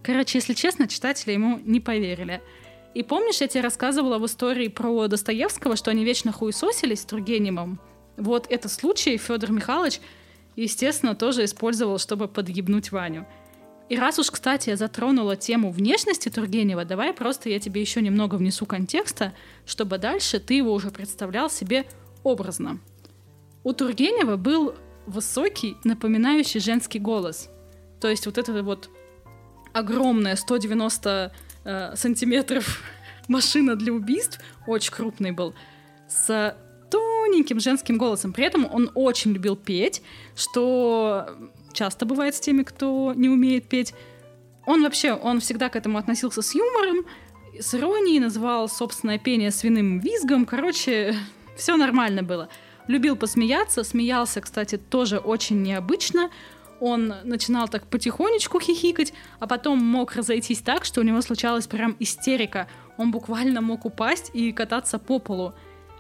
[0.03, 2.41] Короче, если честно, читатели ему не поверили.
[2.95, 7.81] И помнишь, я тебе рассказывала в истории про Достоевского, что они вечно хуесосились с Тургеневым?
[8.17, 10.01] Вот этот случай Федор Михайлович,
[10.57, 13.27] естественно, тоже использовал, чтобы подъебнуть Ваню.
[13.89, 18.35] И раз уж, кстати, я затронула тему внешности Тургенева, давай просто я тебе еще немного
[18.35, 19.33] внесу контекста,
[19.65, 21.87] чтобы дальше ты его уже представлял себе
[22.23, 22.81] образно.
[23.65, 24.75] У Тургенева был
[25.07, 27.49] высокий, напоминающий женский голос.
[28.01, 28.91] То есть вот это вот
[29.73, 31.33] огромная 190
[31.65, 32.83] э, сантиметров
[33.29, 35.55] машина для убийств, очень крупный был,
[36.09, 36.55] с
[36.91, 38.33] тоненьким женским голосом.
[38.33, 40.03] При этом он очень любил петь,
[40.37, 41.27] что
[41.79, 43.95] часто бывает с теми, кто не умеет петь.
[44.67, 47.07] Он вообще, он всегда к этому относился с юмором,
[47.59, 50.45] с иронией, называл собственное пение свиным визгом.
[50.45, 51.15] Короче,
[51.57, 52.49] все нормально было.
[52.89, 56.31] Любил посмеяться, смеялся, кстати, тоже очень необычно.
[56.81, 61.97] Он начинал так потихонечку хихикать, а потом мог разойтись так, что у него случалась прям
[62.01, 62.69] истерика.
[62.97, 65.55] Он буквально мог упасть и кататься по полу.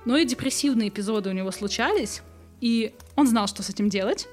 [0.05, 2.23] Но и депрессивные эпизоды у него случались,
[2.61, 4.29] и он знал, что с этим делать.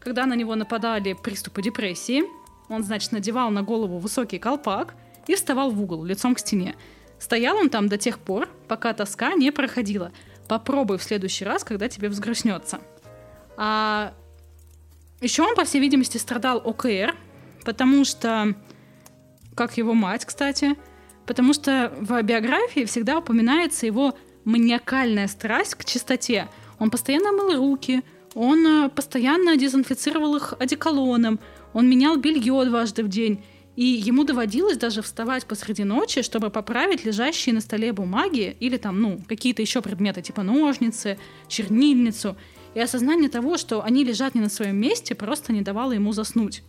[0.00, 2.24] Когда на него нападали приступы депрессии,
[2.68, 4.94] он, значит, надевал на голову высокий колпак
[5.26, 6.74] и вставал в угол, лицом к стене.
[7.18, 10.10] Стоял он там до тех пор, пока тоска не проходила.
[10.48, 12.80] Попробуй в следующий раз, когда тебе взгрустнется.
[13.56, 14.14] А
[15.20, 17.14] еще он, по всей видимости, страдал ОКР,
[17.64, 18.54] потому что,
[19.54, 20.76] как его мать, кстати,
[21.26, 26.48] потому что в биографии всегда упоминается его маниакальная страсть к чистоте.
[26.78, 28.02] Он постоянно мыл руки,
[28.34, 31.40] он э, постоянно дезинфицировал их одеколоном,
[31.72, 33.42] он менял белье дважды в день,
[33.76, 39.00] и ему доводилось даже вставать посреди ночи, чтобы поправить лежащие на столе бумаги или там,
[39.00, 42.36] ну, какие-то еще предметы, типа ножницы, чернильницу.
[42.74, 46.62] И осознание того, что они лежат не на своем месте, просто не давало ему заснуть.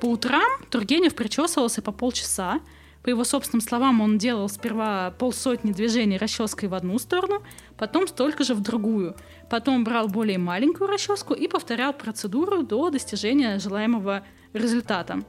[0.00, 2.60] По утрам Тургенев причесывался по полчаса,
[3.02, 7.42] по его собственным словам, он делал сперва полсотни движений расческой в одну сторону,
[7.76, 9.16] потом столько же в другую.
[9.50, 15.20] Потом брал более маленькую расческу и повторял процедуру до достижения желаемого результата.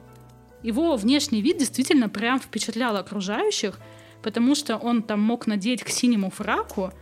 [0.62, 3.78] Его внешний вид действительно прям впечатлял окружающих,
[4.22, 6.92] потому что он там мог надеть к синему фраку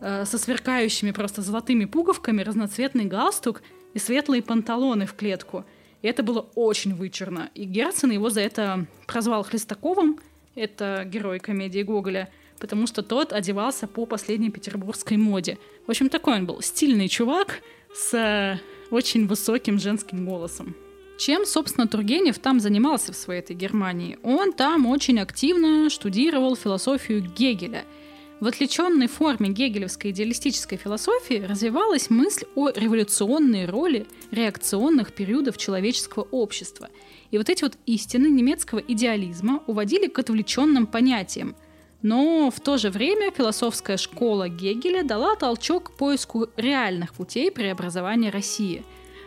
[0.00, 5.66] э, со сверкающими просто золотыми пуговками, разноцветный галстук и светлые панталоны в клетку–
[6.02, 7.50] и это было очень вычурно.
[7.54, 10.18] И Герцен его за это прозвал Хлестаковым,
[10.54, 15.58] это герой комедии Гоголя, потому что тот одевался по последней петербургской моде.
[15.86, 17.60] В общем, такой он был стильный чувак
[17.94, 18.58] с э,
[18.90, 20.74] очень высоким женским голосом.
[21.18, 24.18] Чем, собственно, Тургенев там занимался в своей этой Германии?
[24.22, 27.84] Он там очень активно штудировал философию Гегеля–
[28.42, 36.88] в отвлеченной форме гегелевской идеалистической философии развивалась мысль о революционной роли реакционных периодов человеческого общества.
[37.30, 41.54] И вот эти вот истины немецкого идеализма уводили к отвлеченным понятиям.
[42.02, 48.30] Но в то же время философская школа Гегеля дала толчок к поиску реальных путей преобразования
[48.30, 48.82] России.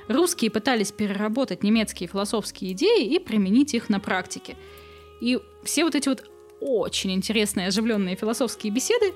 [0.10, 4.58] Русские пытались переработать немецкие философские идеи и применить их на практике.
[5.21, 6.30] И все вот эти вот
[6.65, 9.13] очень интересные оживленные философские беседы.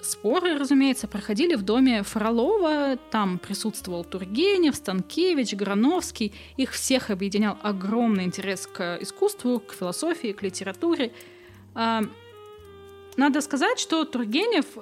[0.00, 2.96] Споры, разумеется, проходили в доме Фролова.
[3.10, 6.32] Там присутствовал Тургенев, Станкевич, Грановский.
[6.56, 11.12] Их всех объединял огромный интерес к искусству, к философии, к литературе.
[11.74, 12.02] А,
[13.16, 14.80] надо сказать, что Тургенев э,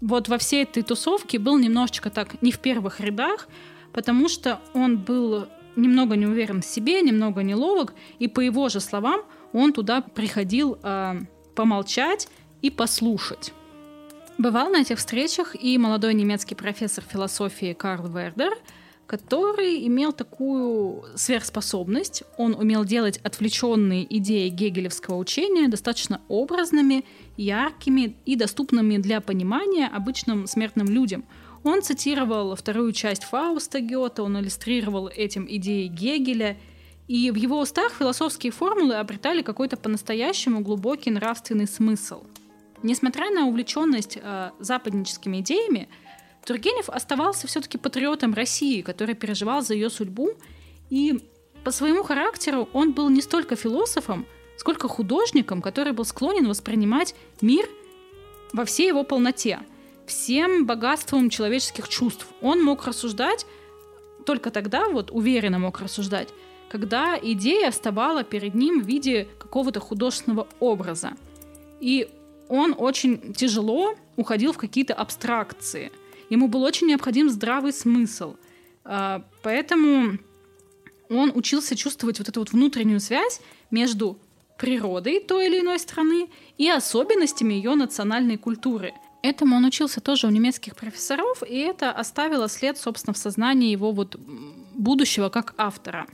[0.00, 3.48] вот во всей этой тусовке был немножечко так не в первых рядах,
[3.92, 5.46] потому что он был
[5.76, 9.22] немного не уверен в себе, немного неловок, и по его же словам
[9.52, 11.18] он туда приходил а,
[11.54, 12.28] помолчать
[12.62, 13.52] и послушать.
[14.38, 18.52] Бывал на этих встречах и молодой немецкий профессор философии Карл Вердер,
[19.06, 22.22] который имел такую сверхспособность.
[22.38, 27.04] Он умел делать отвлеченные идеи гегелевского учения достаточно образными,
[27.36, 31.24] яркими и доступными для понимания обычным смертным людям.
[31.62, 36.56] Он цитировал вторую часть Фауста Гёта, он иллюстрировал этим идеи Гегеля–
[37.12, 42.22] и в его устах философские формулы обретали какой-то по-настоящему глубокий нравственный смысл.
[42.82, 45.90] Несмотря на увлеченность э, западническими идеями,
[46.46, 50.30] Тургенев оставался все-таки патриотом России, который переживал за ее судьбу,
[50.88, 51.20] и
[51.64, 54.24] по своему характеру он был не столько философом,
[54.56, 57.68] сколько художником, который был склонен воспринимать мир
[58.54, 59.60] во всей его полноте,
[60.06, 62.26] всем богатством человеческих чувств.
[62.40, 63.44] Он мог рассуждать
[64.24, 66.30] только тогда, вот уверенно мог рассуждать,
[66.72, 71.12] когда идея вставала перед ним в виде какого-то художественного образа.
[71.80, 72.08] И
[72.48, 75.92] он очень тяжело уходил в какие-то абстракции.
[76.30, 78.36] Ему был очень необходим здравый смысл.
[78.84, 80.18] А, поэтому
[81.10, 84.16] он учился чувствовать вот эту вот внутреннюю связь между
[84.56, 88.94] природой той или иной страны и особенностями ее национальной культуры.
[89.22, 93.92] Этому он учился тоже у немецких профессоров, и это оставило след, собственно, в сознании его
[93.92, 94.16] вот
[94.72, 96.06] будущего как автора.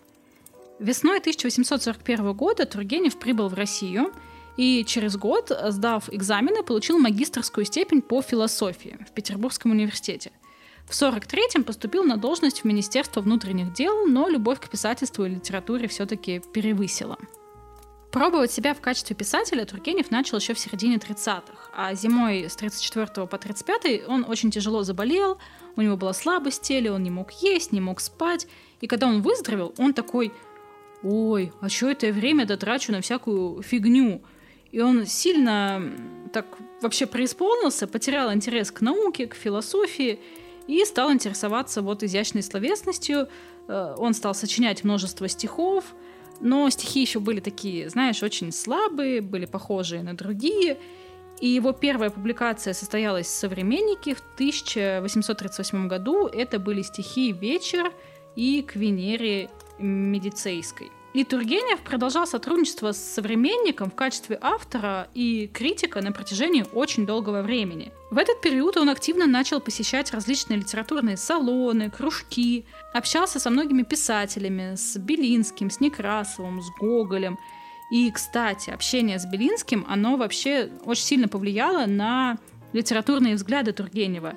[0.78, 4.12] Весной 1841 года Тургенев прибыл в Россию
[4.56, 10.30] и через год, сдав экзамены, получил магистрскую степень по философии в Петербургском университете.
[10.86, 15.88] В 43-м поступил на должность в Министерство внутренних дел, но любовь к писательству и литературе
[15.88, 17.18] все-таки перевысила.
[18.12, 23.26] Пробовать себя в качестве писателя Тургенев начал еще в середине 30-х, а зимой с 34
[23.26, 25.38] по 35 он очень тяжело заболел,
[25.76, 28.46] у него была слабость в он не мог есть, не мог спать,
[28.80, 30.32] и когда он выздоровел, он такой,
[31.02, 34.22] ой, а что это я время дотрачу на всякую фигню?
[34.70, 35.82] И он сильно
[36.32, 36.46] так
[36.82, 40.20] вообще преисполнился, потерял интерес к науке, к философии
[40.66, 43.28] и стал интересоваться вот изящной словесностью.
[43.66, 45.94] Э, он стал сочинять множество стихов,
[46.40, 50.78] но стихи еще были такие, знаешь, очень слабые, были похожие на другие.
[51.40, 56.26] И его первая публикация состоялась в «Современнике» в 1838 году.
[56.26, 57.92] Это были стихи «Вечер»
[58.34, 60.90] и «К Венере Медицейской».
[61.14, 67.42] И Тургенев продолжал сотрудничество с современником в качестве автора и критика на протяжении очень долгого
[67.42, 67.92] времени.
[68.10, 74.74] В этот период он активно начал посещать различные литературные салоны, кружки, общался со многими писателями,
[74.76, 77.38] с Белинским, с Некрасовым, с Гоголем.
[77.90, 82.36] И, кстати, общение с Белинским, оно вообще очень сильно повлияло на
[82.74, 84.34] литературные взгляды Тургенева.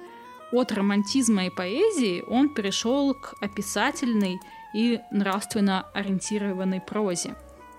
[0.53, 4.39] От романтизма и поэзии он перешел к описательной
[4.73, 7.35] и нравственно ориентированной прозе.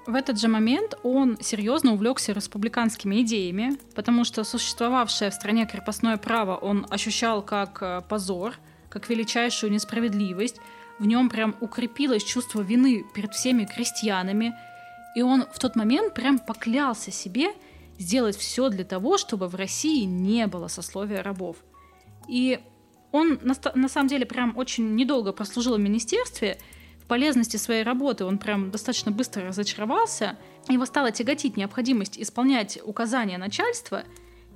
[0.06, 6.16] В этот же момент он серьезно увлекся республиканскими идеями, потому что существовавшее в стране крепостное
[6.16, 8.56] право он ощущал как э, позор,
[8.88, 10.56] как величайшую несправедливость.
[10.98, 14.54] В нем прям укрепилось чувство вины перед всеми крестьянами,
[15.14, 17.52] и он в тот момент прям поклялся себе
[17.98, 21.56] сделать все для того, чтобы в России не было сословия рабов.
[22.28, 22.60] И
[23.12, 26.58] он на, на самом деле прям очень недолго прослужил в министерстве,
[27.12, 30.38] полезности своей работы он прям достаточно быстро разочаровался.
[30.70, 34.04] Его стала тяготить необходимость исполнять указания начальства,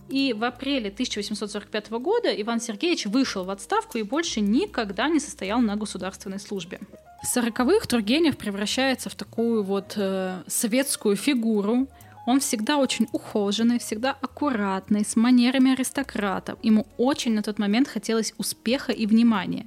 [0.09, 5.61] и в апреле 1845 года Иван Сергеевич вышел в отставку и больше никогда не состоял
[5.61, 6.81] на государственной службе.
[7.23, 11.89] В сороковых Тургенев превращается в такую вот э, светскую фигуру.
[12.27, 16.57] Он всегда очень ухоженный, всегда аккуратный, с манерами аристократа.
[16.63, 19.67] Ему очень на тот момент хотелось успеха и внимания.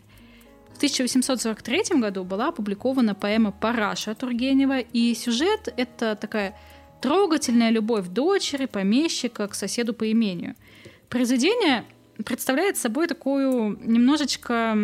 [0.80, 6.58] В 1843 году была опубликована поэма «Параша» Тургенева, и сюжет— это такая
[7.02, 10.56] трогательная любовь дочери, помещика к соседу по имению.
[11.10, 11.84] Произведение
[12.24, 14.78] представляет собой такую немножечко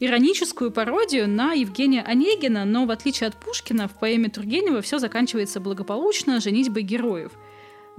[0.00, 5.60] ироническую пародию на Евгения Онегина, но в отличие от Пушкина в поэме Тургенева все заканчивается
[5.60, 7.30] благополучно женитьбой героев—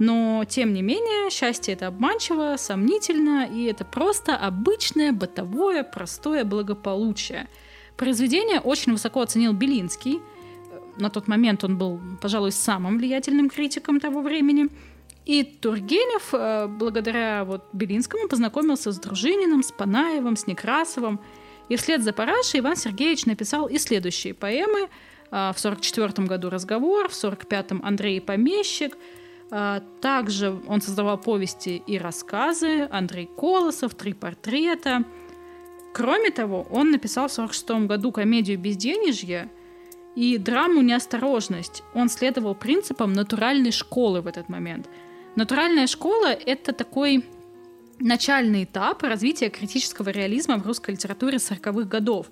[0.00, 7.48] но, тем не менее, счастье это обманчиво, сомнительно, и это просто обычное, бытовое, простое благополучие.
[7.98, 10.20] Произведение очень высоко оценил Белинский.
[10.96, 14.68] На тот момент он был, пожалуй, самым влиятельным критиком того времени.
[15.26, 21.20] И Тургенев, э, благодаря вот Белинскому, познакомился с Дружининым, с Панаевым, с Некрасовым.
[21.68, 24.88] И вслед за Парашей Иван Сергеевич написал и следующие поэмы.
[25.30, 29.19] Э, в 1944 году «Разговор», в 1945 «Андрей Помещик», а,
[29.50, 35.04] также он создавал повести и рассказы, Андрей Колосов, «Три портрета».
[35.92, 39.50] Кроме того, он написал в 1946 году комедию «Безденежье»
[40.14, 41.82] и драму «Неосторожность».
[41.94, 44.88] Он следовал принципам натуральной школы в этот момент.
[45.34, 47.24] Натуральная школа— это такой
[47.98, 52.30] начальный этап развития критического реализма в русской литературе 40-х годов.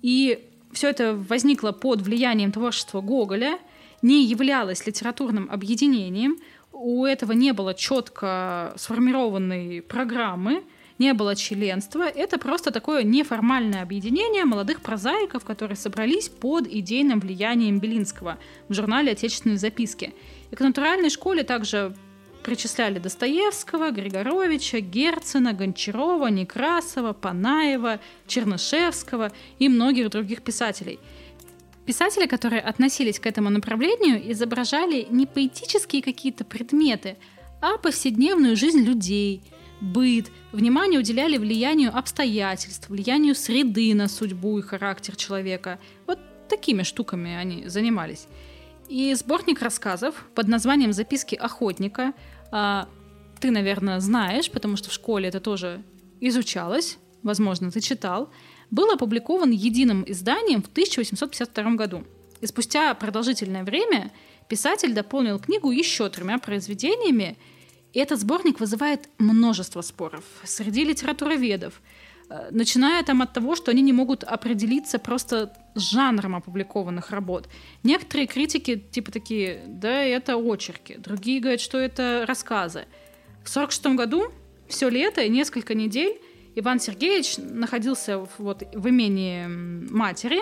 [0.00, 3.58] И все это возникло под влиянием творчества Гоголя—
[4.02, 6.38] не являлось литературным объединением,
[6.72, 10.62] у этого не было четко сформированной программы,
[10.98, 12.08] не было членства.
[12.08, 19.12] Это просто такое неформальное объединение молодых прозаиков, которые собрались под идейным влиянием Белинского в журнале
[19.12, 20.14] «Отечественные записки».
[20.50, 21.94] И к натуральной школе также
[22.42, 30.98] причисляли Достоевского, Григоровича, Герцена, Гончарова, Некрасова, Панаева, Чернышевского и многих других писателей–
[31.88, 37.16] Писатели, которые относились к этому направлению, изображали не поэтические какие-то предметы,
[37.62, 39.42] а повседневную жизнь людей,
[39.80, 45.78] быт, внимание уделяли влиянию обстоятельств, влиянию среды на судьбу и характер человека.
[46.06, 46.18] Вот
[46.50, 48.26] такими штуками они занимались.
[48.90, 52.12] И сборник рассказов под названием «Записки охотника»
[52.52, 52.86] а,
[53.40, 55.82] ты, наверное, знаешь, потому что в школе это тоже
[56.20, 58.28] изучалось, возможно, ты читал,
[58.70, 62.04] был опубликован единым изданием в 1852 году.
[62.40, 64.12] И спустя продолжительное время
[64.48, 67.36] писатель дополнил книгу еще тремя произведениями,
[67.92, 71.80] и этот сборник вызывает множество споров среди литературоведов,
[72.28, 77.48] э, начиная там от того, что они не могут определиться просто с жанром опубликованных работ.
[77.82, 82.86] Некоторые критики типа такие, да, это очерки, другие говорят, что это рассказы.
[83.42, 84.30] В 1946 году
[84.68, 86.20] все лето и несколько недель
[86.58, 90.40] Иван Сергеевич находился вот в имении матери,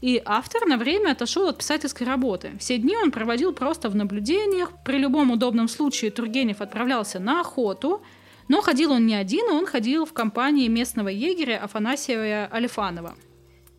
[0.00, 2.52] и автор на время отошел от писательской работы.
[2.60, 4.70] Все дни он проводил просто в наблюдениях.
[4.84, 8.02] При любом удобном случае Тургенев отправлялся на охоту,
[8.46, 13.16] но ходил он не один, он ходил в компании местного егеря Афанасия Алифанова.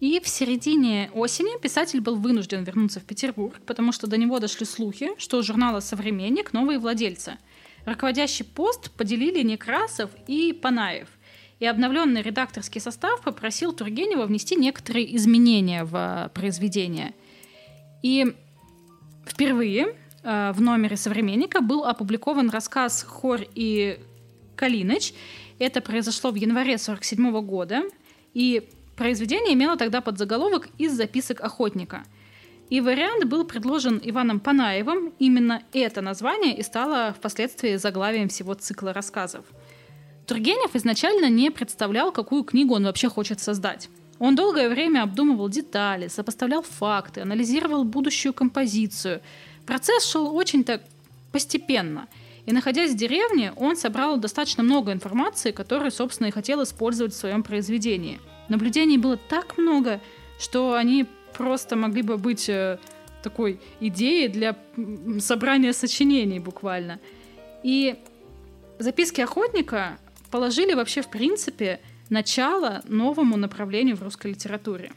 [0.01, 4.65] И в середине осени писатель был вынужден вернуться в Петербург, потому что до него дошли
[4.65, 7.37] слухи, что у журнала «Современник» новые владельцы.
[7.85, 11.07] Руководящий пост поделили Некрасов и Панаев
[11.59, 17.13] и обновленный редакторский состав попросил Тургенева внести некоторые изменения в э, произведение.
[18.03, 18.35] И
[19.25, 23.99] впервые э, в номере «Современника» был опубликован рассказ «Хор и
[24.55, 25.13] Калиныч».
[25.57, 27.81] Это произошло в январе 1947 года,
[28.35, 32.03] и произведение имело тогда подзаголовок «Из записок охотника».
[32.69, 35.13] И вариант был предложен Иваном Панаевым.
[35.19, 39.45] Именно это название и стало впоследствии заглавием всего цикла рассказов–
[40.27, 43.89] Тургенев изначально не представлял, какую книгу он вообще хочет создать.
[44.19, 49.21] Он долгое время обдумывал детали, сопоставлял факты, анализировал будущую композицию.
[49.65, 50.81] Процесс шел очень так
[51.31, 52.07] постепенно.
[52.45, 57.17] И находясь в деревне, он собрал достаточно много информации, которую, собственно, и хотел использовать в
[57.17, 58.19] своем произведении.
[58.49, 60.01] Наблюдений было так много,
[60.39, 61.05] что они
[61.37, 62.79] просто могли бы быть э,
[63.23, 64.57] такой идеей для
[65.19, 66.99] собрания сочинений буквально.
[67.63, 67.95] И
[68.79, 69.99] записки охотника
[70.37, 71.79] положили вообще, в принципе,
[72.11, 74.91] начало новому направлению в русской литературе.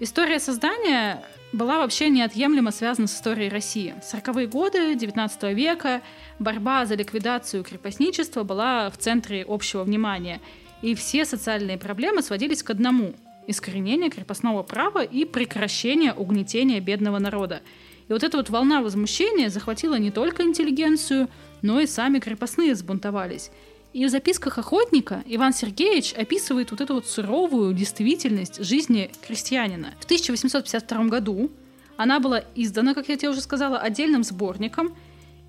[0.00, 3.94] История создания была вообще неотъемлемо связана с историей России.
[4.02, 6.02] 40-е годы XIX века
[6.40, 10.40] борьба за ликвидацию крепостничества была в центре общего внимания,
[10.82, 13.14] и все социальные проблемы сводились к одному–
[13.46, 17.62] искоренение крепостного права и прекращение угнетения бедного народа.
[18.08, 21.28] И вот эта вот волна возмущения захватила не только интеллигенцию,
[21.62, 23.52] но и сами крепостные сбунтовались–
[23.98, 29.88] и в записках охотника Иван Сергеевич описывает вот эту вот суровую действительность жизни крестьянина.
[29.98, 31.50] В 1852 году
[31.96, 34.94] она была издана, как я тебе уже сказала, отдельным сборником,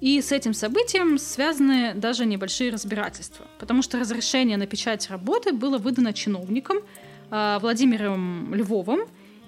[0.02, 5.78] и с этим событием связаны даже небольшие разбирательства, потому что разрешение на печать работы было
[5.78, 6.78] выдано чиновником
[7.30, 9.02] э, Владимиром Львовым,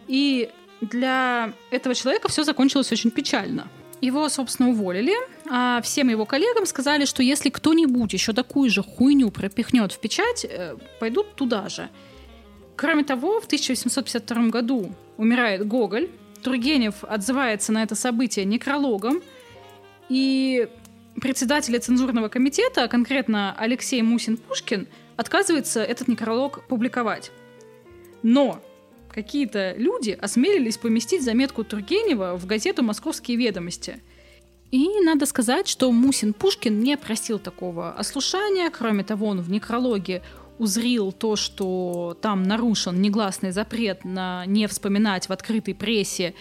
[0.07, 3.67] и для этого человека все закончилось очень печально.
[4.01, 5.13] Его, собственно, уволили,
[5.49, 10.43] а всем его коллегам сказали, что если кто-нибудь еще такую же хуйню пропихнет в печать,
[10.43, 11.89] э, пойдут туда же.
[12.75, 16.09] Кроме того, в 1852 году умирает Гоголь,
[16.41, 19.21] Тургенев отзывается на это событие некрологом,
[20.09, 20.67] и
[21.21, 27.31] председатель цензурного комитета, а конкретно Алексей Мусин-Пушкин, отказывается этот некролог публиковать.
[28.23, 28.61] Но
[29.11, 34.01] какие-то люди осмелились поместить заметку Тургенева в газету «Московские ведомости».
[34.71, 38.69] И надо сказать, что Мусин Пушкин не просил такого ослушания.
[38.69, 40.21] Кроме того, он в некрологе
[40.59, 46.35] узрил то, что там нарушен негласный запрет на не вспоминать в открытой прессе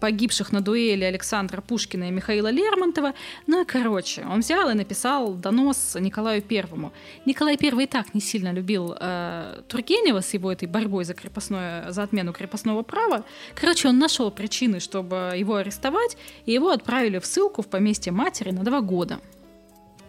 [0.00, 3.14] погибших на дуэли Александра Пушкина и Михаила Лермонтова.
[3.46, 6.92] Ну и короче, он взял и написал донос Николаю Первому.
[7.24, 11.90] Николай Первый и так не сильно любил э, Тургенева с его этой борьбой за, крепостное,
[11.90, 13.24] за отмену крепостного права.
[13.54, 16.16] Короче, он нашел причины, чтобы его арестовать,
[16.46, 19.20] и его отправили в ссылку в поместье матери на два года.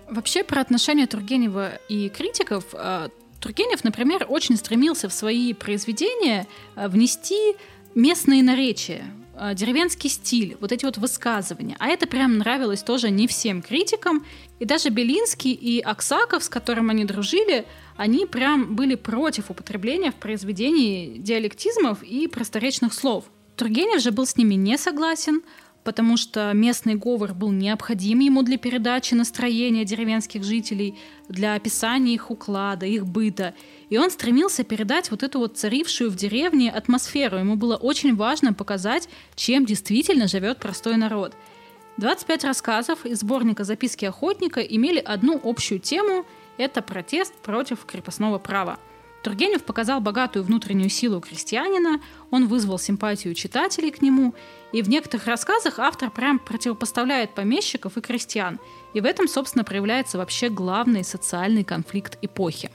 [0.10, 3.10] Вообще, про отношения Тургенева и критиков э,
[3.40, 7.56] Тургенев, например, очень стремился в свои произведения э, внести
[7.94, 9.06] местные наречия.
[9.40, 11.76] Э, деревенский стиль, вот эти вот высказывания.
[11.80, 14.26] А это прям нравилось тоже не всем критикам.
[14.60, 17.66] И даже Белинский и Аксаков, с которым они дружили,
[17.98, 23.26] они прям были против употребления в произведении диалектизмов и просторечных слов.
[23.56, 25.42] Тургенев же был с ними не согласен,
[25.88, 32.30] потому что местный говор был необходим ему для передачи настроения деревенских жителей, для описания их
[32.30, 33.54] уклада, их быта.
[33.90, 37.38] И он стремился передать вот эту вот царившую в деревне атмосферу.
[37.38, 41.38] Ему было очень важно показать, чем действительно живет простой народ.
[41.96, 46.26] 25 рассказов из сборника «Записки охотника» имели одну общую тему–
[46.58, 48.78] это протест против крепостного права–
[49.28, 52.00] Тургенев показал богатую внутреннюю силу крестьянина,
[52.32, 54.34] он вызвал симпатию читателей к нему,
[54.72, 58.60] и в некоторых рассказах автор прям противопоставляет помещиков и крестьян,
[58.94, 62.72] и в этом, собственно, проявляется вообще главный социальный конфликт эпохи.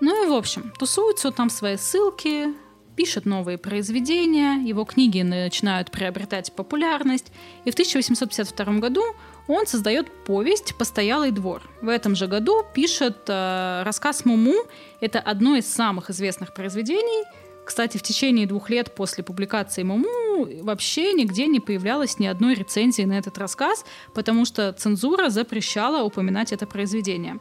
[0.00, 2.54] Ну и в общем, тусуются там свои ссылки,
[2.96, 7.32] пишет новые произведения, его книги начинают приобретать популярность,
[7.64, 9.02] и в 1852 году
[9.48, 11.62] он создает повесть «Постоялый двор».
[11.80, 14.54] В этом же году пишет э, рассказ «Муму».
[15.00, 17.24] Это одно из самых известных произведений.
[17.66, 23.02] Кстати, в течение двух лет после публикации «Муму» вообще нигде не появлялось ни одной рецензии
[23.02, 27.40] на этот рассказ, потому что цензура запрещала упоминать это произведение.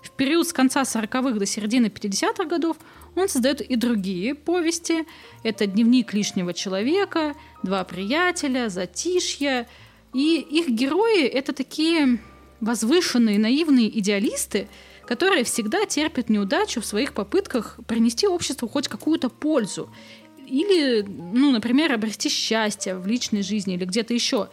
[0.00, 2.78] В период с конца 40-х до середины 50-х годов
[3.14, 5.04] он создает и другие повести.
[5.42, 9.68] Это «Дневник лишнего человека», «Два приятеля», «Затишье».
[10.14, 12.20] И их герои— это такие
[12.60, 14.68] возвышенные, наивные идеалисты,
[15.08, 19.88] которые всегда терпят неудачу в своих попытках принести обществу хоть какую-то пользу.
[20.46, 24.50] Или, ну, например, обрести счастье в личной жизни или где-то еще.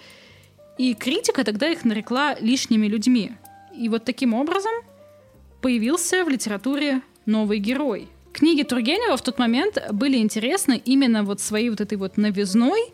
[0.78, 3.34] И критика тогда их нарекла лишними людьми.
[3.76, 4.72] И вот таким образом
[5.62, 8.08] появился в литературе новый герой.
[8.32, 12.94] Книги Тургенева в тот момент были интересны именно вот своей вот этой вот новизной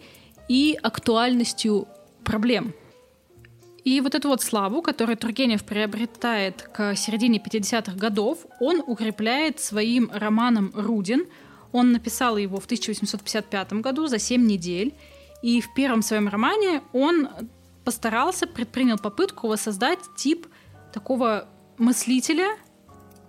[0.50, 1.88] и актуальностью
[2.24, 2.74] проблем.
[3.84, 10.12] И вот эту вот славу, которую Тургенев приобретает к середине 50-х годов, он укрепляет своим
[10.14, 11.26] романом «Рудин».
[11.72, 14.94] Он написал его в 1855 году за 7 недель.
[15.42, 17.30] И в первом своем романе он
[17.84, 20.46] постарался, предпринял попытку воссоздать тип
[20.94, 22.58] такого мыслителя,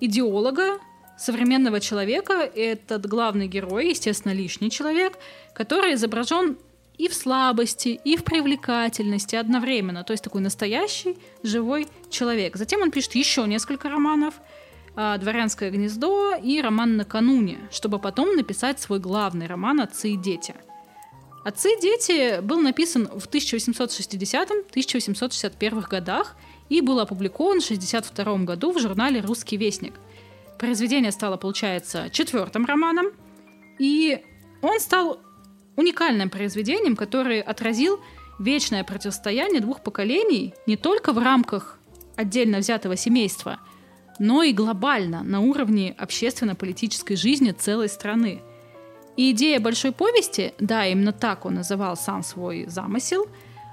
[0.01, 0.79] идеолога,
[1.17, 2.35] современного человека.
[2.43, 5.19] Этот главный герой, естественно, лишний человек,
[5.55, 6.59] который изображен
[7.03, 10.05] и в слабости, и в привлекательности одновременно.
[10.05, 12.57] То есть такой настоящий, живой человек.
[12.57, 14.35] Затем он пишет еще несколько романов
[14.95, 20.55] а, «Дворянское гнездо» и роман «Накануне», чтобы потом написать свой главный роман «Отцы и дети».
[21.45, 26.37] «Отцы и дети» был написан в 1860-1861 годах
[26.69, 29.95] и был опубликован в 1962 году в журнале «Русский вестник».
[30.57, 33.07] Произведение стало, получается, четвертым романом,
[33.81, 34.23] и
[34.63, 35.19] он стал
[35.77, 38.01] уникальным произведением, который отразил
[38.39, 41.79] вечное противостояние двух поколений не только в рамках
[42.17, 43.59] отдельно взятого семейства,
[44.19, 48.43] но и глобально на уровне общественно-политической жизни целой страны.
[49.17, 53.27] И идея большой повести, да, именно так он называл сам свой замысел,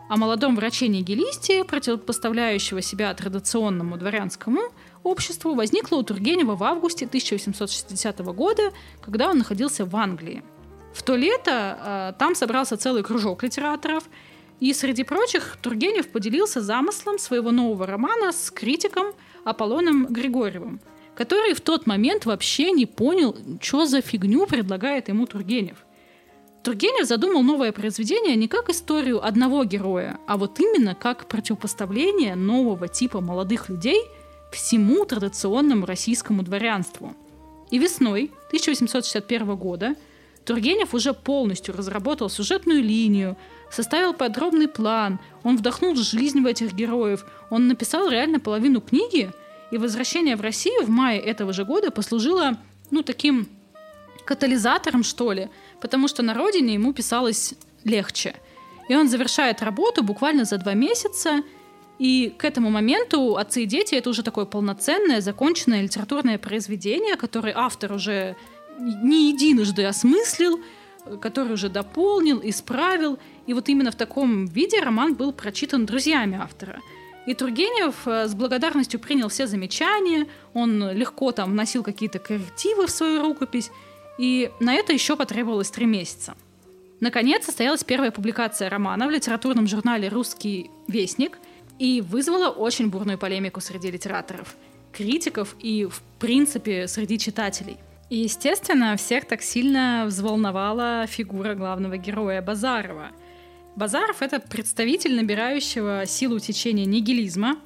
[0.09, 4.61] о молодом враче-нигилисте, противопоставляющего себя традиционному дворянскому
[5.03, 8.71] обществу, возникла у Тургенева в августе 1860 года,
[9.01, 10.43] когда он находился в Англии–
[10.99, 14.03] в то лето э, там собрался целый кружок литераторов,
[14.59, 19.13] и среди прочих Тургенев поделился замыслом своего нового романа с критиком
[19.45, 20.81] Аполлоном Григорьевым,
[21.15, 25.77] который в тот момент вообще не понял, что за фигню предлагает ему Тургенев.
[26.63, 32.89] Тургенев задумал новое произведение не как историю одного героя, а вот именно как противопоставление нового
[32.89, 34.01] типа молодых людей
[34.51, 37.15] всему традиционному российскому дворянству.
[37.71, 39.95] И весной 1861 года–
[40.49, 43.37] Тургенев уже полностью разработал сюжетную линию,
[43.69, 49.29] составил подробный план, он вдохнул жизнь в этих героев, он написал реально половину книги,
[49.69, 52.57] и возвращение в Россию в мае этого же года послужило,
[52.89, 53.47] ну, таким
[54.25, 55.49] катализатором, что ли,
[55.81, 58.33] потому что на родине ему писалось легче.
[58.89, 61.43] И он завершает работу буквально за два месяца,
[61.99, 67.53] и к этому моменту «Отцы и дети»— это уже такое полноценное, законченное литературное произведение, которое
[67.55, 68.35] автор уже
[68.79, 70.59] не единожды осмыслил,
[71.21, 73.19] который уже дополнил, исправил.
[73.47, 76.81] И вот именно в таком виде роман был прочитан друзьями автора.
[77.25, 82.91] И Тургенев э, с благодарностью принял все замечания, он легко там вносил какие-то коррективы в
[82.91, 83.71] свою рукопись,
[84.17, 86.35] и на это еще потребовалось три месяца.
[87.01, 91.37] Наконец состоялась первая публикация романа в литературном журнале «Русский вестник»
[91.77, 94.55] и вызвала очень бурную полемику среди литераторов,
[94.91, 97.77] критиков и, в принципе, среди читателей–
[98.09, 103.11] и, естественно, всех так сильно взволновала фигура главного героя Базарова.
[103.75, 107.57] Базаров— это представитель набирающего силу течения нигилизма,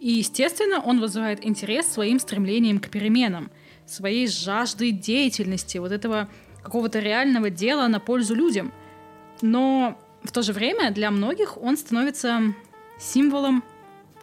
[0.00, 3.50] и, естественно, он вызывает интерес своим стремлением к переменам,
[3.86, 6.28] своей жаждой деятельности, вот этого
[6.62, 8.72] какого-то реального дела на пользу людям.
[9.42, 12.40] Но в то же время для многих он становится
[12.98, 13.62] символом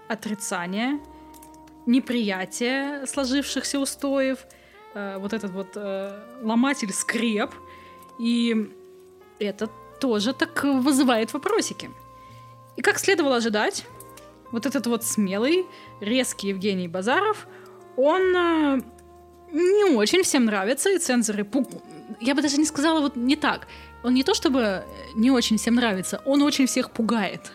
[0.09, 0.99] отрицания,
[1.85, 4.39] неприятия сложившихся устоев—
[4.93, 7.51] э, вот этот вот э, ломатель скреп,
[8.19, 8.69] и
[9.39, 9.69] это
[9.99, 11.89] тоже так вызывает вопросики.
[12.77, 13.85] И как следовало ожидать,
[14.51, 15.65] вот этот вот смелый,
[15.99, 17.47] резкий Евгений Базаров,
[17.97, 18.81] он э,
[19.51, 21.43] не очень всем нравится, и цензоры...
[21.43, 21.69] Пуг...
[22.19, 23.67] Я бы даже не сказала вот не так.
[24.03, 24.83] Он не то чтобы
[25.15, 27.51] не очень всем нравится, он очень всех пугает.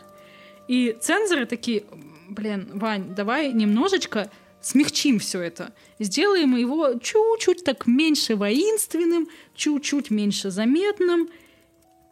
[0.69, 1.85] И цензоры такие,
[2.29, 4.31] блин, Вань, давай немножечко
[4.67, 5.73] смягчим все это.
[6.01, 11.29] Сделаем его чуть-чуть так меньше воинственным, чуть-чуть меньше заметным.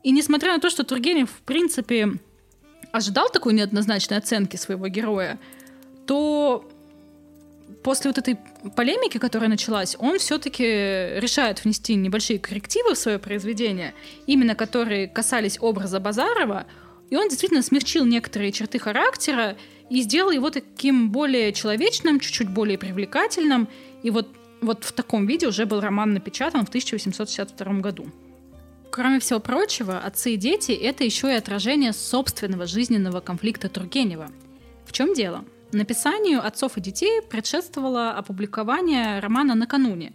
[0.04, 2.12] И несмотря на то, что Тургенев, в принципе,
[2.92, 5.40] ожидал такой неоднозначной оценки своего героя,
[6.06, 6.64] то
[7.82, 8.38] после вот этой
[8.76, 13.94] полемики, которая началась, он все-таки решает внести небольшие коррективы в свое произведение,
[14.26, 16.66] именно которые касались образа Базарова,
[17.10, 19.56] и он действительно смягчил некоторые черты характера
[19.90, 23.68] и сделал его таким более человечным, чуть-чуть более привлекательным.
[24.02, 24.28] И вот,
[24.60, 28.06] вот в таком виде уже был роман напечатан в 1862 году.
[28.90, 34.30] Кроме всего прочего, «Отцы и дети»— это еще и отражение собственного жизненного конфликта Тургенева.
[34.86, 35.44] В чем дело?
[35.72, 40.12] Написанию «Отцов и детей» предшествовало опубликование романа накануне.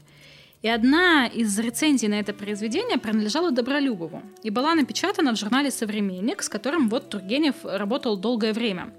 [0.62, 6.42] И одна из рецензий на это произведение принадлежала Добролюбову и была напечатана в журнале «Современник»,
[6.42, 8.94] с которым вот Тургенев работал долгое время.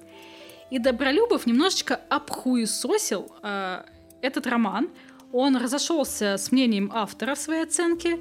[0.70, 3.82] И Добролюбов немножечко обхуесосил э,
[4.22, 4.90] этот роман.
[5.32, 8.18] Он разошелся с мнением автора в своей оценке,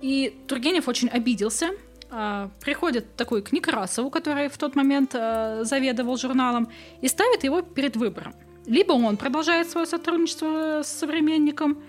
[0.00, 1.70] и Тургенев очень обиделся–
[2.12, 6.68] а, приходит такой к Некрасову, который в тот момент а, заведовал журналом,
[7.00, 8.34] и ставит его перед выбором.
[8.66, 11.82] Либо он продолжает свое сотрудничество с современником,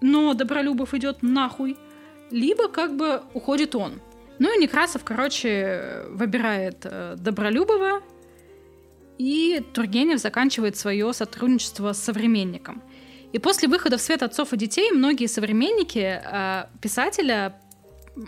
[0.00, 1.76] но Добролюбов идет нахуй,
[2.30, 4.00] либо как бы уходит он.
[4.38, 8.02] Ну и Некрасов, короче, выбирает э, Добролюбова,
[9.18, 12.82] и Тургенев заканчивает свое сотрудничество с современником.
[13.32, 17.60] И после выхода в свет отцов и детей многие современники э, писателя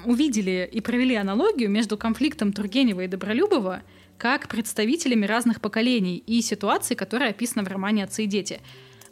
[0.04, 3.82] увидели и провели аналогию между конфликтом Тургенева и Добролюбова
[4.18, 8.60] как представителями разных поколений и ситуаций, которые описаны в романе «Отцы и дети».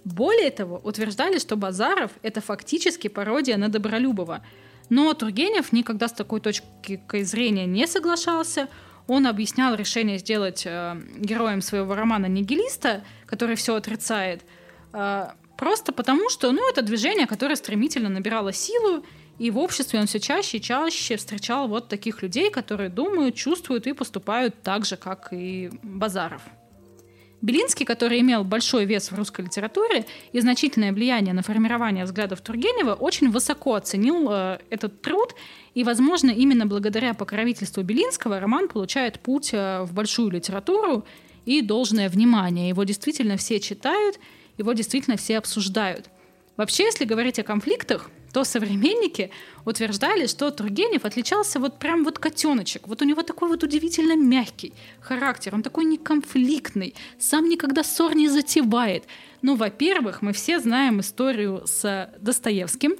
[0.04, 4.44] Более того, утверждали, что Базаров— это фактически пародия на Добролюбова.
[4.90, 8.68] Но Тургенев никогда с такой точкой зрения не соглашался.
[9.08, 14.42] Он объяснял решение сделать э, героем своего романа нигилиста, который все отрицает,
[14.92, 19.04] э, просто потому, что ну, это движение, которое стремительно набирало силу,
[19.38, 23.86] и в обществе он все чаще и чаще встречал вот таких людей, которые думают, чувствуют
[23.86, 26.42] и поступают так же, как и Базаров.
[27.40, 32.94] Белинский, который имел большой вес в русской литературе и значительное влияние на формирование взглядов Тургенева,
[32.94, 35.34] очень высоко оценил э, этот труд,
[35.74, 41.04] и, возможно, именно благодаря покровительству Белинского роман получает путь э, в большую литературу
[41.46, 42.68] и должное внимание.
[42.68, 44.18] Его действительно все читают,
[44.56, 46.10] его действительно все обсуждают.
[46.58, 49.30] Вообще, если говорить о конфликтах, то современники
[49.64, 52.88] утверждали, что Тургенев отличался вот прям вот котеночек.
[52.88, 58.28] Вот у него такой вот удивительно мягкий характер, он такой неконфликтный, сам никогда ссор не
[58.28, 59.04] затевает.
[59.40, 62.96] Ну, во-первых, мы все знаем историю с Достоевским.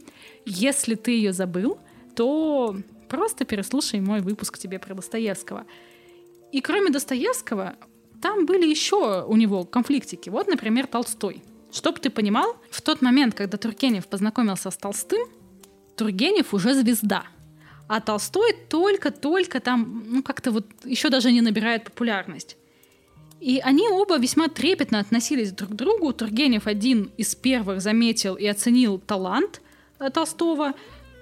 [0.46, 1.78] Если ты ее забыл,
[2.14, 2.76] то
[3.08, 5.66] просто переслушай мой выпуск тебе про Достоевского.
[6.52, 7.74] И кроме Достоевского,
[8.22, 10.30] там были еще у него конфликтики.
[10.30, 11.42] Вот, например, Толстой.
[11.72, 15.28] Чтоб ты понимал, в тот момент, когда Тургенев познакомился с Толстым,
[15.96, 17.24] Тургенев уже звезда.
[17.88, 22.56] А Толстой только-только там, ну, как-то вот еще даже не набирает популярность.
[23.40, 26.12] И они оба весьма трепетно относились друг к другу.
[26.12, 29.60] Тургенев один из первых заметил и оценил талант
[30.00, 30.74] э, Толстого,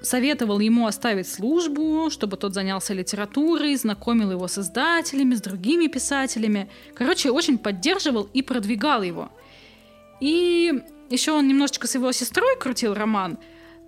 [0.02, 6.68] советовал ему оставить службу, чтобы тот занялся литературой, знакомил его с издателями, с другими писателями.
[6.94, 9.30] Короче, очень поддерживал и продвигал его–
[10.20, 13.38] и еще он немножечко с его сестрой крутил роман,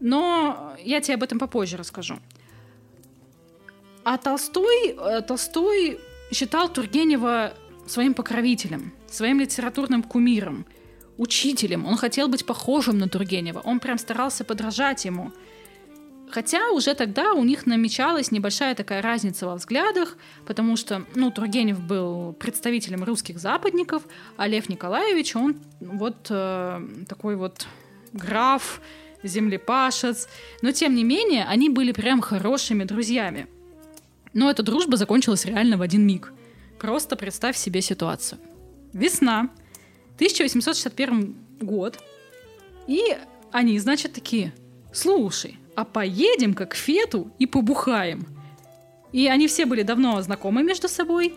[0.01, 2.19] но я тебе об этом попозже расскажу.
[4.05, 5.99] А Толстой, э, Толстой
[6.33, 7.53] считал Тургенева
[7.87, 10.67] своим покровителем, своим литературным кумиром,
[11.17, 11.87] учителем.
[11.87, 13.61] Он хотел быть похожим на Тургенева.
[13.65, 15.33] Он прям старался подражать ему–
[16.31, 20.17] Хотя уже тогда у них намечалась небольшая такая разница во взглядах,
[20.47, 24.03] потому что, ну, Тургенев был представителем русских западников,
[24.37, 27.67] а Лев Николаевич, он вот э, такой вот
[28.13, 28.81] граф,
[29.23, 30.29] землепашец.
[30.63, 33.47] Но, тем не менее, они были прям хорошими друзьями.
[34.33, 36.33] Но эта дружба закончилась реально в один миг.
[36.79, 38.39] Просто представь себе ситуацию.
[38.93, 39.51] Весна,
[40.17, 41.99] 1861 год,
[42.87, 43.17] и
[43.51, 44.53] они, значит, такие,
[44.93, 48.27] слушай, а поедем-ка к Фету и побухаем.
[49.13, 51.35] И они все были давно знакомы между собой,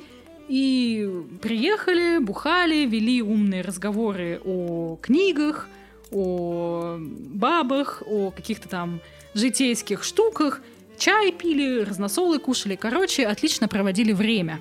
[0.48, 1.08] и
[1.44, 5.68] приехали, бухали, вели умные разговоры о книгах,
[6.12, 9.00] о бабах, о каких-то там
[9.36, 10.62] житейских штуках,
[10.98, 12.76] чай пили, разносолы кушали.
[12.76, 14.60] Короче, отлично проводили время.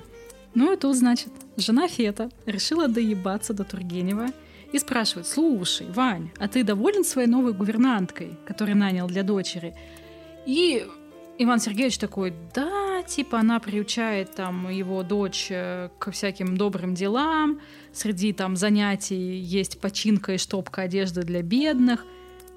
[0.53, 4.27] Ну и тут, значит, жена Фета решила доебаться до Тургенева
[4.71, 9.75] и спрашивает, слушай, Вань, а ты доволен своей новой гувернанткой, которую нанял для дочери?
[10.45, 10.85] И
[11.37, 17.61] Иван Сергеевич такой, да, типа она приучает там его дочь э, к всяким добрым делам,
[17.91, 22.05] среди там занятий есть починка и штопка одежды для бедных.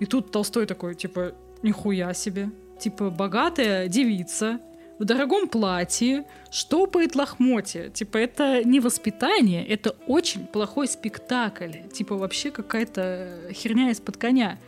[0.01, 4.61] И тут Толстой такой, типа, нихуя себе, типа богатая девица,
[4.99, 7.89] в дорогом платье, штопает лохмотья.
[7.89, 11.73] Типа, это не воспитание, это очень плохой спектакль.
[11.93, 14.59] Типа, вообще какая-то херня из-под коня.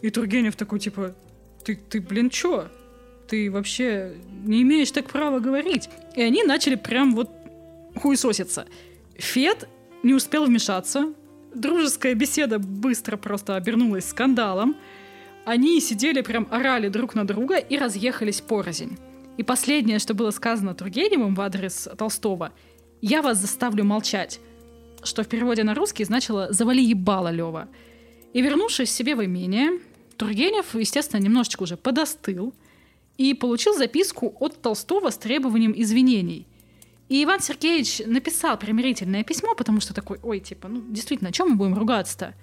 [0.00, 1.14] И Тургенев такой, типа,
[1.64, 2.68] ты, ты блин, чё?
[3.30, 5.88] ты вообще не имеешь так права говорить.
[6.16, 7.30] И они начали прям вот
[7.94, 8.66] хуесоситься.
[9.14, 9.68] Фед
[10.02, 11.14] не успел вмешаться.
[11.54, 14.76] Дружеская беседа быстро просто обернулась скандалом.
[15.44, 18.98] Они сидели прям орали друг на друга и разъехались порознь.
[19.40, 22.52] И последнее, что было сказано Тургеневым в адрес Толстого,
[23.00, 24.38] «Я вас заставлю молчать»,
[25.02, 27.68] что в переводе на русский значило «завали ебало, Лева».
[28.34, 29.80] И вернувшись себе в имение,
[30.18, 32.54] Тургенев, естественно, немножечко уже подостыл–
[33.20, 36.46] и получил записку от Толстого с требованием извинений.
[37.10, 41.50] И Иван Сергеевич написал примирительное письмо, потому что такой, ой, типа, ну, действительно, о чем
[41.50, 42.34] мы будем ругаться-то?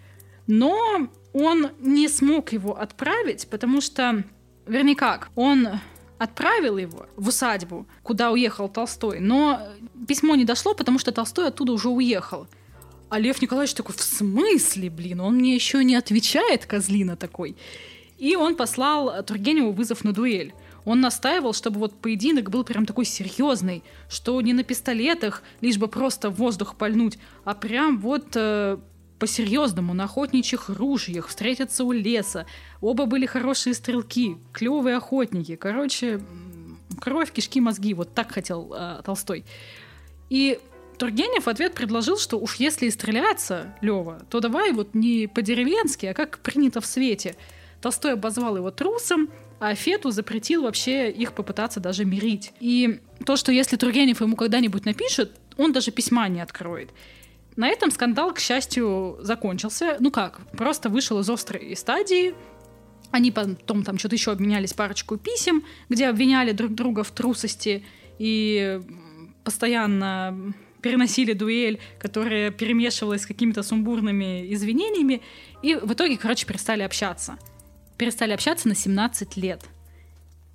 [0.46, 4.24] Но он не смог его отправить, потому что,
[4.68, 5.68] вернее как, он
[6.18, 9.62] отправил его в усадьбу, куда уехал Толстой, но
[10.08, 12.48] письмо не дошло, потому что Толстой оттуда уже уехал.
[13.10, 17.56] А Лев Николаевич такой, в смысле, блин, он мне еще не отвечает, козлина такой.
[18.18, 20.54] И он послал Тургеневу вызов на дуэль.
[20.84, 25.88] Он настаивал, чтобы вот поединок был прям такой серьезный, что не на пистолетах, лишь бы
[25.88, 28.78] просто в воздух пальнуть, а прям вот э,
[29.20, 32.46] по-серьезному, на охотничьих ружьях, встретятся у леса.
[32.82, 35.56] Оба были хорошие стрелки, клевые охотники.
[35.56, 36.22] Короче,
[37.00, 37.94] кровь, кишки, мозги.
[37.94, 39.46] Вот так хотел э, Толстой.
[40.30, 40.60] И
[40.98, 46.08] Тургенев в ответ предложил, что уж если и стреляться, Лева, то давай вот не по-деревенски,
[46.08, 47.36] а как принято в свете.
[47.82, 52.52] Толстой обозвал его трусом, а Фету запретил вообще их попытаться даже мирить.
[52.60, 56.90] И то, что если Тургенев ему когда-нибудь напишет, он даже письма не откроет.
[57.58, 59.98] На этом скандал, к счастью, закончился.
[60.00, 62.34] Ну как, просто вышел из острой стадии.
[63.12, 67.84] Они потом там что-то еще обменялись парочку писем, где обвиняли друг друга в трусости
[68.20, 68.80] и
[69.44, 75.22] постоянно переносили дуэль, которая перемешивалась с какими-то сумбурными извинениями.
[75.62, 77.38] И в итоге, короче, перестали общаться
[77.98, 79.64] перестали общаться на 17 лет.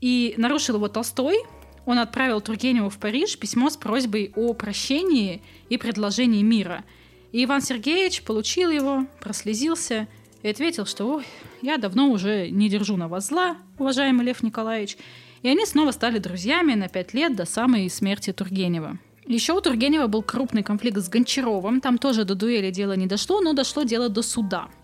[0.00, 1.38] И нарушил его Толстой.
[1.86, 6.84] Он отправил Тургеневу в Париж письмо с просьбой о прощении и предложении мира.
[7.32, 10.06] И Иван Сергеевич получил его, прослезился
[10.42, 11.24] и ответил, что «Ой,
[11.60, 14.96] я давно уже не держу на вас зла, уважаемый Лев Николаевич».
[15.42, 18.98] И они снова стали друзьями на пять лет до самой смерти Тургенева.
[19.26, 21.80] Еще у Тургенева был крупный конфликт с Гончаровым.
[21.80, 24.68] Там тоже до дуэли дело не дошло, но дошло дело до суда–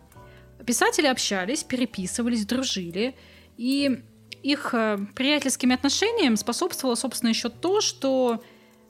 [0.68, 3.14] Писатели общались, переписывались, дружили,
[3.56, 4.02] и
[4.42, 8.42] их э, приятельским отношениям способствовало, собственно, еще то, что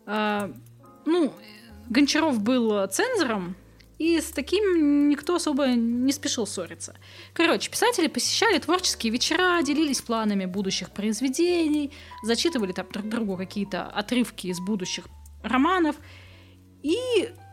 [0.07, 0.53] э,
[1.07, 1.33] ну,
[1.89, 3.57] Гончаров был цензором,
[3.99, 6.95] и с таким никто особо не спешил ссориться.
[7.33, 11.93] Короче, писатели посещали творческие вечера, делились планами будущих произведений,
[12.23, 15.07] зачитывали там друг другу какие-то отрывки из будущих
[15.43, 15.97] романов.
[16.83, 16.97] И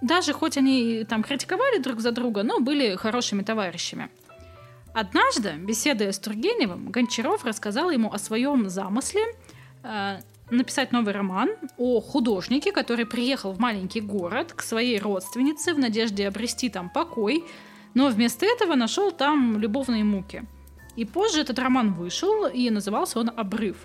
[0.04, 4.10] даже хоть они там критиковали друг за друга, но были хорошими товарищами.
[4.96, 9.24] Однажды, беседуя с Тургеневым, Гончаров рассказал ему о своем замысле
[9.84, 10.20] э,
[10.50, 16.26] написать новый роман о художнике, который приехал в маленький город к своей родственнице в надежде
[16.26, 17.44] обрести там покой,
[17.94, 20.46] но вместо этого нашел там любовные муки.
[20.96, 23.76] И позже этот роман вышел, и назывался он «Обрыв».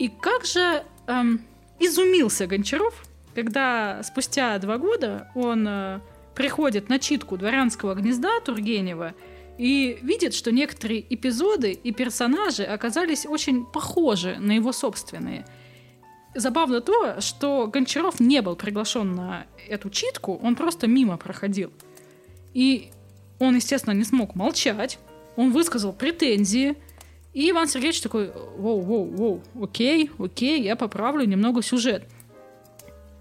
[0.00, 1.40] И как же эм,
[1.78, 6.00] изумился Гончаров, когда спустя два года он э,
[6.34, 9.14] приходит на читку «Дворянского гнезда» Тургенева
[9.60, 15.44] и видит, что некоторые эпизоды и персонажи оказались очень похожи на его собственные.
[16.34, 21.70] Забавно то, что Гончаров не был приглашен на эту читку, он просто мимо проходил.
[22.54, 22.90] И
[23.38, 24.98] он, естественно, не смог молчать,
[25.36, 26.78] он высказал претензии,
[27.34, 32.08] и Иван Сергеевич такой, воу-воу-воу, окей, окей, я поправлю немного сюжет.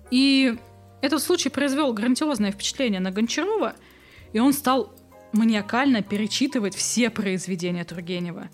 [0.10, 0.56] И
[1.02, 3.76] этот случай произвел грандиозное впечатление на Гончарова,
[4.32, 4.94] и он стал
[5.32, 8.50] маниакально перечитывать все произведения Тургенева.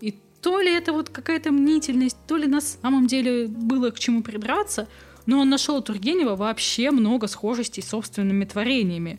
[0.00, 4.22] И то ли это вот какая-то мнительность, то ли на самом деле было к чему
[4.22, 4.88] придраться,
[5.26, 9.18] но он нашел у Тургенева вообще много схожестей с собственными творениями.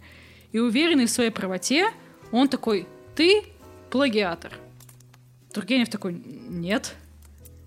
[0.51, 1.89] И уверенный в своей правоте,
[2.31, 3.43] он такой «ты
[3.89, 4.53] плагиатор».
[5.53, 6.95] Тургенев такой «нет,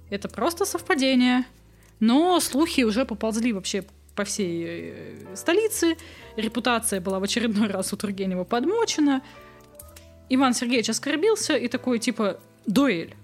[0.09, 1.45] это просто совпадение».
[2.01, 3.85] Но слухи уже поползли вообще
[4.17, 5.97] по всей э, столице.
[6.41, 9.23] Репутация была в очередной раз у Тургенева подмочена.
[10.29, 13.15] Иван Сергеевич оскорбился и такой, типа, дуэль.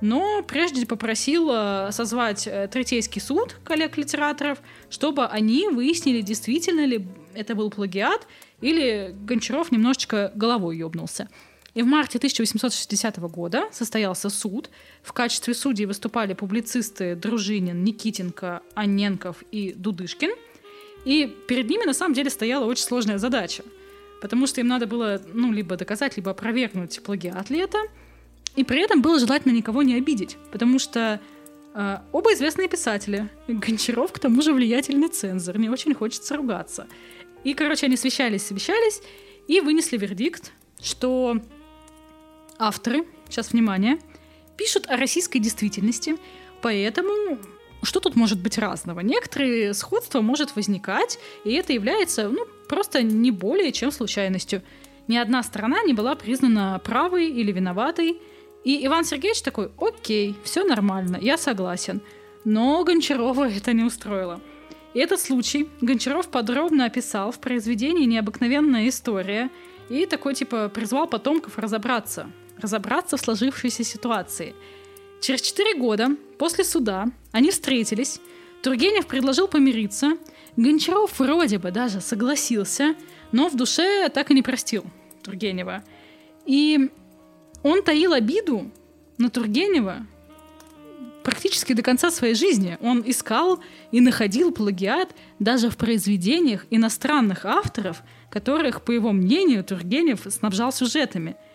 [0.00, 1.48] Но прежде попросил
[1.90, 4.58] созвать э, Третейский суд коллег-литераторов,
[4.90, 8.26] чтобы они выяснили, действительно ли это был плагиат,
[8.60, 11.28] или Гончаров немножечко головой ёбнулся.
[11.74, 14.70] И в марте 1860 года состоялся суд.
[15.02, 20.30] В качестве судей выступали публицисты Дружинин, Никитенко, Анненков и Дудышкин.
[21.06, 23.62] И перед ними на самом деле стояла очень сложная задача.
[24.20, 27.78] Потому что им надо было ну, либо доказать, либо опровергнуть плагиат это.
[28.56, 30.36] И при этом было желательно никого не обидеть.
[30.50, 31.20] Потому что
[31.74, 33.28] э, оба известные писатели.
[33.46, 35.58] Гончаров, к тому же, влиятельный цензор.
[35.58, 36.88] Не очень хочется ругаться.
[37.44, 39.00] И, короче, они совещались, совещались
[39.46, 40.50] и вынесли вердикт,
[40.82, 41.40] что
[42.58, 44.00] авторы, сейчас внимание,
[44.56, 46.16] пишут о российской действительности,
[46.62, 47.38] поэтому
[47.86, 49.00] что тут может быть разного?
[49.00, 54.62] Некоторые сходства может возникать, и это является ну, просто не более чем случайностью.
[55.08, 58.20] Ни одна сторона не была признана правой или виноватой.
[58.64, 62.00] И Иван Сергеевич такой, окей, все нормально, я согласен.
[62.44, 64.40] Но Гончарова это не устроило.
[64.94, 69.50] И этот случай Гончаров подробно описал в произведении «Необыкновенная история»
[69.88, 74.54] и такой типа призвал потомков разобраться, разобраться в сложившейся ситуации.
[75.20, 78.20] Через четыре года после суда они встретились,
[78.62, 80.16] Тургенев предложил помириться,
[80.56, 82.94] Гончаров вроде бы даже согласился,
[83.32, 84.84] но в душе так и не простил
[85.22, 85.84] Тургенева.
[86.46, 86.90] И
[87.62, 88.70] он таил обиду
[89.18, 90.06] на Тургенева
[91.22, 92.78] практически до конца своей жизни.
[92.80, 93.60] Он искал
[93.90, 101.36] и находил плагиат даже в произведениях иностранных авторов, которых, по его мнению, Тургенев снабжал сюжетами–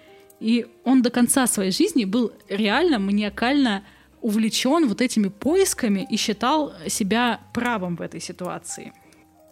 [0.42, 3.84] и он до конца своей жизни был реально маниакально
[4.22, 8.92] увлечен вот этими поисками и считал себя правым в этой ситуации.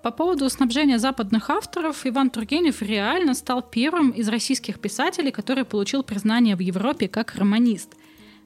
[0.02, 6.04] По поводу снабжения западных авторов, Иван Тургенев реально стал первым из российских писателей, который получил
[6.04, 7.96] признание в Европе как романист.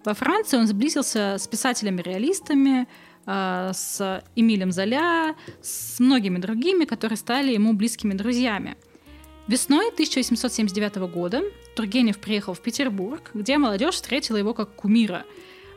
[0.03, 2.87] Во Франции он сблизился с писателями-реалистами,
[3.25, 8.75] а, с Эмилем Золя, с многими другими, которые стали ему близкими друзьями.
[9.47, 11.41] Весной 1879 года
[11.75, 15.25] Тургенев приехал в Петербург, где молодежь встретила его как кумира.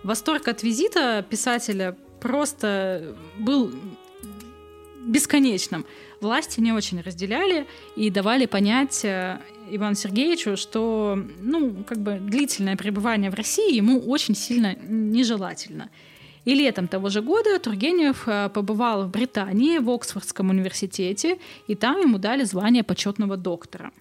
[0.05, 3.73] Восторг от визита писателя просто был
[5.05, 5.85] бесконечным.
[6.21, 9.41] Власти не очень разделяли и давали понять э,
[9.71, 15.91] Ивану Сергеевичу, что ну, как бы длительное пребывание в России ему очень сильно нежелательно.
[16.47, 21.39] И летом того же года Тургенев э, побывал в Британии, в Оксфордском университете,
[21.69, 23.91] и там ему дали звание почетного доктора–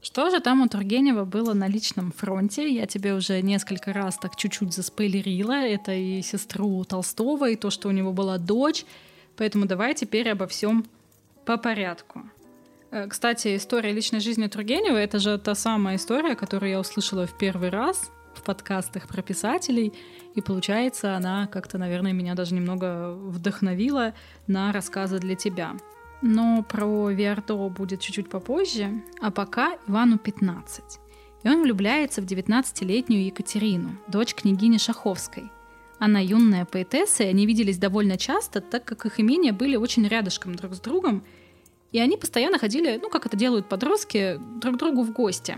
[0.00, 2.68] что же там у Тургенева было на личном фронте?
[2.72, 5.54] Я тебе уже несколько раз так чуть-чуть заспойлерила.
[5.54, 8.84] Это и сестру Толстого, и то, что у него была дочь.
[9.36, 10.86] Поэтому давай теперь обо всем
[11.44, 12.22] по порядку.
[12.90, 17.36] Э, кстати, история личной жизни Тургенева— это же та самая история, которую я услышала в
[17.36, 19.92] первый раз в подкастах про писателей.
[20.34, 24.14] И получается, она как-то, наверное, меня даже немного вдохновила
[24.46, 25.76] на рассказы для тебя.
[26.22, 30.98] Но про Виардо будет чуть-чуть попозже, а пока Ивану 15.
[31.44, 35.50] И он влюбляется в 19-летнюю Екатерину, дочь княгини Шаховской.
[36.00, 40.54] Она юная поэтесса, и они виделись довольно часто, так как их имения были очень рядышком
[40.54, 41.24] друг с другом,
[41.90, 45.56] и они постоянно ходили, ну, как это делают подростки, друг к другу в гости.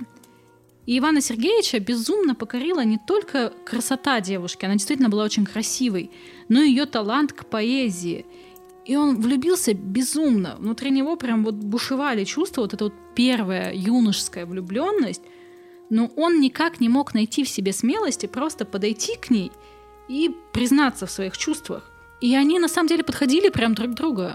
[0.86, 6.10] И Ивана Сергеевича безумно покорила не только красота девушки, она действительно была очень красивой,
[6.48, 8.26] но и ее талант к поэзии–
[8.90, 10.56] и он влюбился безумно.
[10.58, 15.22] Внутри него прям вот бушевали чувства, вот эта вот первая юношеская влюбленность.
[15.90, 19.52] Но он никак не мог найти в себе смелости просто подойти к ней
[20.08, 21.90] и признаться в своих чувствах.
[22.20, 24.26] И они на самом деле подходили прям друг к другу.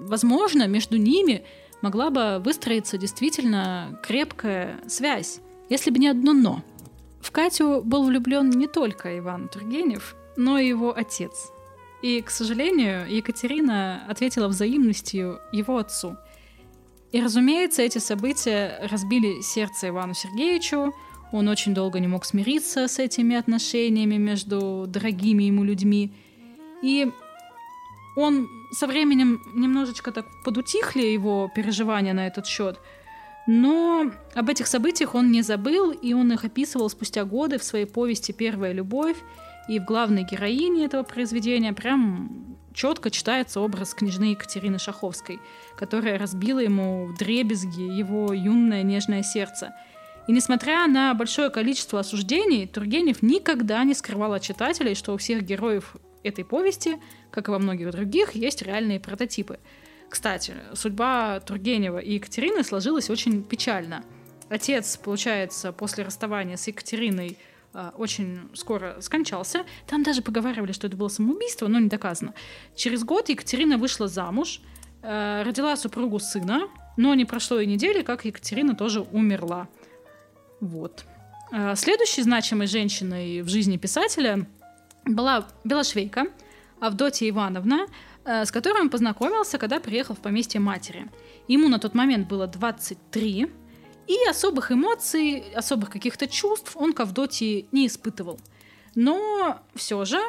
[0.00, 1.44] Возможно, между ними
[1.80, 5.40] могла бы выстроиться действительно крепкая связь,
[5.72, 6.62] если бы не одно «но».
[7.20, 11.50] В Катю был влюблен не только Иван Тургенев, но и его отец–
[12.02, 16.16] и, к сожалению, Екатерина ответила взаимностью его отцу.
[17.12, 20.94] И, разумеется, эти события разбили сердце Ивану Сергеевичу.
[21.30, 26.12] Он очень долго не мог смириться с этими отношениями между дорогими ему людьми.
[26.82, 27.08] И
[28.16, 32.80] он со временем немножечко так подутихли его переживания на этот счет.
[33.46, 37.86] Но об этих событиях он не забыл, и он их описывал спустя годы в своей
[37.86, 39.16] повести «Первая любовь»,
[39.68, 45.40] и в главной героине этого произведения прям четко читается образ княжны Екатерины Шаховской,
[45.76, 49.74] которая разбила ему в дребезги его юное нежное сердце.
[50.26, 55.42] И несмотря на большое количество осуждений, Тургенев никогда не скрывал от читателей, что у всех
[55.42, 56.96] героев этой повести,
[57.30, 59.58] как и во многих других, есть реальные прототипы.
[60.12, 64.04] Кстати, судьба Тургенева и Екатерины сложилась очень печально.
[64.50, 67.38] Отец, получается, после расставания с Екатериной
[67.72, 69.64] э, очень скоро скончался.
[69.86, 72.34] Там даже поговаривали, что это было самоубийство, но не доказано.
[72.76, 74.60] Через год Екатерина вышла замуж,
[75.00, 79.66] э, родила супругу сына, но не прошло и недели, как Екатерина тоже умерла.
[80.60, 81.06] Вот.
[81.52, 84.46] Э, следующей значимой женщиной в жизни писателя
[85.06, 86.26] была Белошвейка,
[86.80, 87.86] Авдотья Ивановна,
[88.24, 91.10] с которой он познакомился, когда приехал в поместье матери.
[91.48, 93.48] Ему на тот момент было 23,
[94.08, 98.38] и особых эмоций, особых каких-то чувств он к Авдотье не испытывал.
[98.94, 100.20] Но все же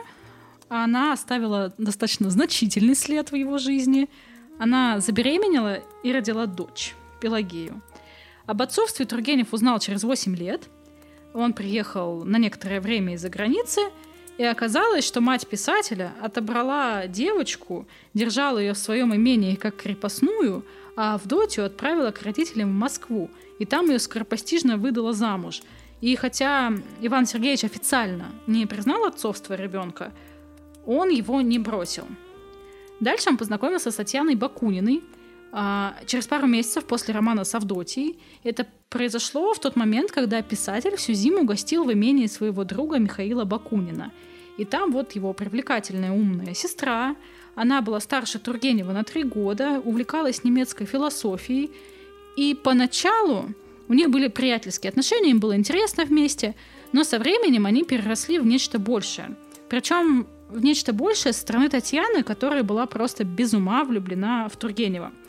[0.70, 4.10] она оставила достаточно значительный след в его жизни.
[4.60, 7.82] Она забеременела и родила дочь, Пелагею.
[8.46, 10.64] Об отцовстве Тургенев узнал через 8 лет–
[11.34, 13.82] он приехал на некоторое время из-за границы,
[14.38, 20.66] и оказалось, что мать писателя отобрала девочку, держала ее в своем имении как крепостную,
[20.96, 23.30] а Авдотью отправила к родителям в Москву,
[23.60, 25.62] и там ее скоропостижно выдала замуж.
[26.02, 30.12] И хотя Иван Сергеевич официально не признал отцовство ребенка,
[30.86, 32.06] он его не бросил.
[33.00, 35.02] Дальше он познакомился с Татьяной Бакуниной,
[36.08, 41.14] через пару месяцев после романа с Авдотьей это произошло в тот момент, когда писатель всю
[41.14, 44.12] зиму гостил в имении своего друга Михаила Бакунина.
[44.58, 47.16] И там вот его привлекательная умная сестра,
[47.56, 51.70] она была старше Тургенева на три года, увлекалась немецкой философией,
[52.36, 53.50] и поначалу
[53.88, 56.56] у них были приятельские отношения, им было интересно вместе,
[56.94, 59.36] но со временем они переросли в нечто большее.
[59.70, 65.12] Причем в нечто большее со стороны Татьяны, которая была просто без ума влюблена в Тургенева–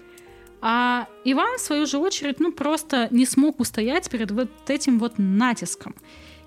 [0.67, 5.19] а Иван, в свою же очередь, ну просто не смог устоять перед вот этим вот
[5.19, 5.95] натиском.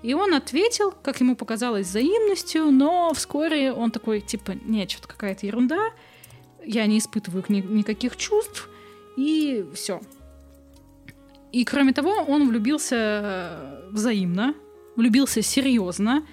[0.02, 5.46] И он ответил, как ему показалось, взаимностью, но вскоре он такой, типа, нет, что-то какая-то
[5.46, 5.78] ерунда,
[6.64, 8.68] я не испытываю ни- никаких чувств,
[9.16, 10.00] и все.
[11.52, 14.52] И кроме того, он влюбился э, взаимно,
[14.96, 16.26] влюбился серьезно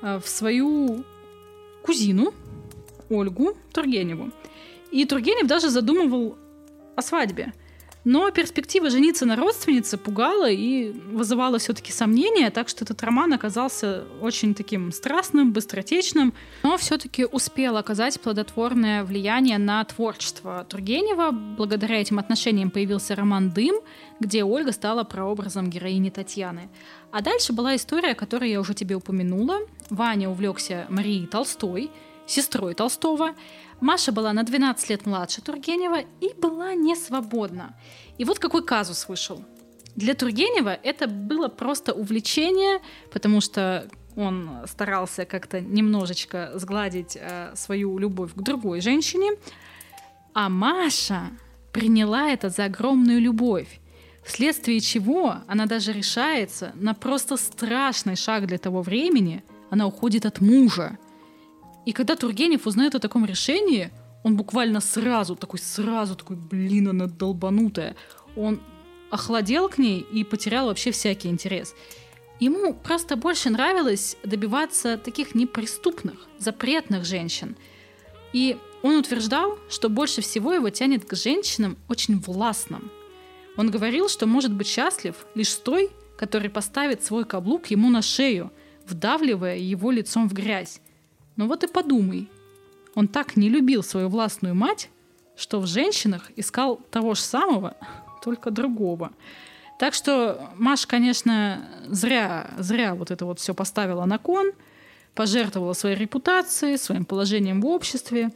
[0.00, 1.04] э, в свою
[1.82, 2.32] кузину
[3.10, 4.30] Ольгу Тургеневу.
[4.92, 6.38] И Тургенев даже задумывал
[6.96, 7.52] о свадьбе.
[8.04, 14.04] Но перспектива жениться на родственнице пугала и вызывала все-таки сомнения, так что этот роман оказался
[14.20, 16.34] очень таким страстным, быстротечным,
[16.64, 21.30] но все-таки успел оказать плодотворное влияние на творчество Тургенева.
[21.30, 23.76] Благодаря этим отношениям появился роман «Дым»,
[24.18, 26.70] где Ольга стала прообразом героини Татьяны.
[27.12, 29.58] А дальше была история, которую я уже тебе упомянула.
[29.90, 31.90] Ваня увлекся Марией Толстой,
[32.32, 33.34] сестрой Толстого,
[33.80, 37.74] Маша была на 12 лет младше Тургенева и была не свободна.
[38.18, 39.44] И вот какой казус вышел.
[39.96, 42.80] Для Тургенева это было просто увлечение,
[43.12, 49.32] потому что он старался как-то немножечко сгладить э, свою любовь к другой женщине.
[50.34, 51.30] А Маша
[51.72, 53.80] приняла это за огромную любовь,
[54.24, 59.42] вследствие чего она даже решается на просто страшный шаг для того времени.
[59.70, 60.98] Она уходит от мужа.
[61.84, 63.90] И когда Тургенев узнает о таком решении,
[64.22, 67.96] он буквально сразу, такой сразу, такой, блин, она долбанутая.
[68.36, 68.60] Он
[69.10, 71.74] охладел к ней и потерял вообще всякий интерес.
[72.40, 77.56] Ему просто больше нравилось добиваться таких неприступных, запретных женщин.
[78.32, 82.90] И он утверждал, что больше всего его тянет к женщинам очень властным.
[83.56, 88.02] Он говорил, что может быть счастлив лишь с той, который поставит свой каблук ему на
[88.02, 88.50] шею,
[88.86, 90.80] вдавливая его лицом в грязь,
[91.36, 92.28] ну вот и подумай.
[92.94, 94.90] Он так не любил свою властную мать,
[95.36, 97.76] что в женщинах искал того же самого,
[98.22, 99.12] только другого.
[99.78, 104.52] Так что Маша, конечно, зря, зря вот это вот все поставила на кон,
[105.14, 108.30] пожертвовала своей репутацией, своим положением в обществе.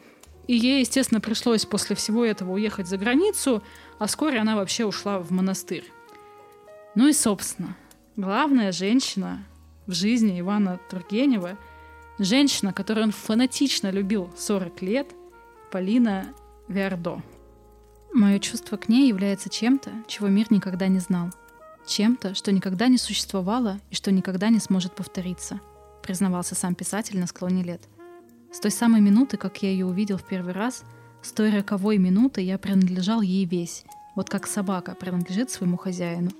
[0.48, 3.62] И ей, естественно, пришлось после всего этого уехать за границу,
[3.98, 5.84] а вскоре она вообще ушла в монастырь.
[6.94, 7.76] Ну и, собственно,
[8.16, 9.44] главная женщина
[9.86, 11.58] в жизни Ивана Тургенева–
[12.18, 15.14] Женщина, которую он фанатично любил 40 лет,
[15.70, 16.28] Полина
[16.66, 17.20] Вердо.
[18.14, 21.28] Мое чувство к ней является чем-то, чего мир никогда не знал.
[21.86, 25.60] Чем-то, что никогда не существовало и что никогда не сможет повториться,
[26.02, 27.82] признавался сам писатель на склоне лет.
[28.50, 30.84] С той самой минуты, как я ее увидел в первый раз,
[31.20, 36.30] с той роковой минуты я принадлежал ей весь, вот как собака принадлежит своему хозяину.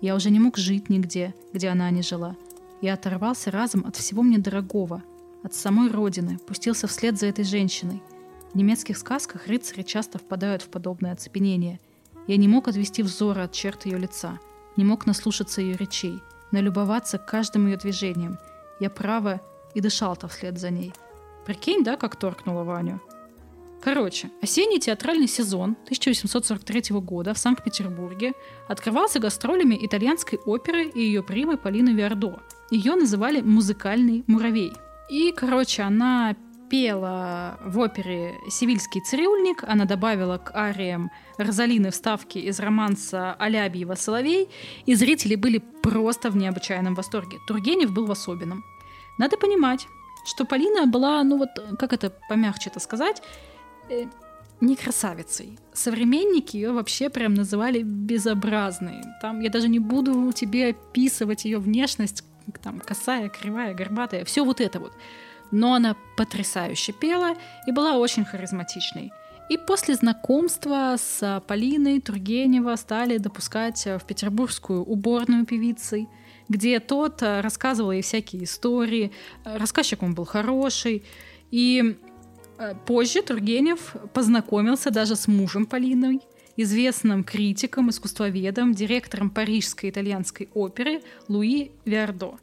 [0.00, 2.34] Я уже не мог жить нигде, где она не жила.
[2.80, 5.04] Я оторвался разом от всего мне дорогого,
[5.42, 8.02] от самой родины, пустился вслед за этой женщиной.
[8.52, 11.80] В немецких сказках рыцари часто впадают в подобное оцепенение.
[12.26, 14.38] Я не мог отвести взора от черт ее лица,
[14.76, 16.20] не мог наслушаться ее речей,
[16.50, 18.38] налюбоваться каждым ее движением.
[18.78, 19.40] Я право
[19.74, 20.92] и дышал-то вслед за ней.
[21.46, 23.00] Прикинь, да, как торкнула Ваню?
[23.82, 28.32] Короче, осенний театральный сезон 1843 года в Санкт-Петербурге
[28.68, 32.38] открывался гастролями итальянской оперы и ее примы Полины Виардо.
[32.70, 34.72] Ее называли «музыкальный муравей».
[35.10, 36.34] И, короче, она
[36.72, 44.48] пела в опере «Сивильский цирюльник», она добавила к ариям Розалины вставки из романса Алябьева «Соловей»,
[44.86, 47.38] и зрители были просто в необычайном восторге.
[47.46, 48.64] Тургенев был в особенном.
[49.18, 49.86] Надо понимать,
[50.24, 53.22] что Полина была, ну вот, как это помягче-то сказать,
[53.90, 54.06] э,
[54.62, 55.58] не красавицей.
[55.74, 59.02] Современники ее вообще прям называли безобразной.
[59.20, 62.24] Там я даже не буду тебе описывать ее внешность,
[62.62, 64.92] там косая, кривая, горбатая, все вот это вот.
[65.50, 67.34] Но она потрясающе пела
[67.66, 69.12] и была очень харизматичной.
[69.50, 76.08] И после знакомства с Полиной Тургенева стали допускать в петербургскую уборную певицей,
[76.48, 79.12] где тот рассказывал ей всякие истории.
[79.44, 81.04] Рассказчик он был хороший.
[81.50, 81.98] И
[82.86, 86.20] позже Тургенев познакомился даже с мужем Полиной,
[86.56, 92.36] известным критиком, искусствоведом, директором Парижской итальянской оперы Луи Виардо.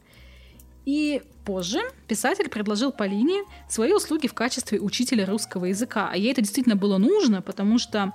[0.85, 6.09] И позже писатель предложил Полине свои услуги в качестве учителя русского языка.
[6.11, 8.13] А ей это действительно было нужно, потому что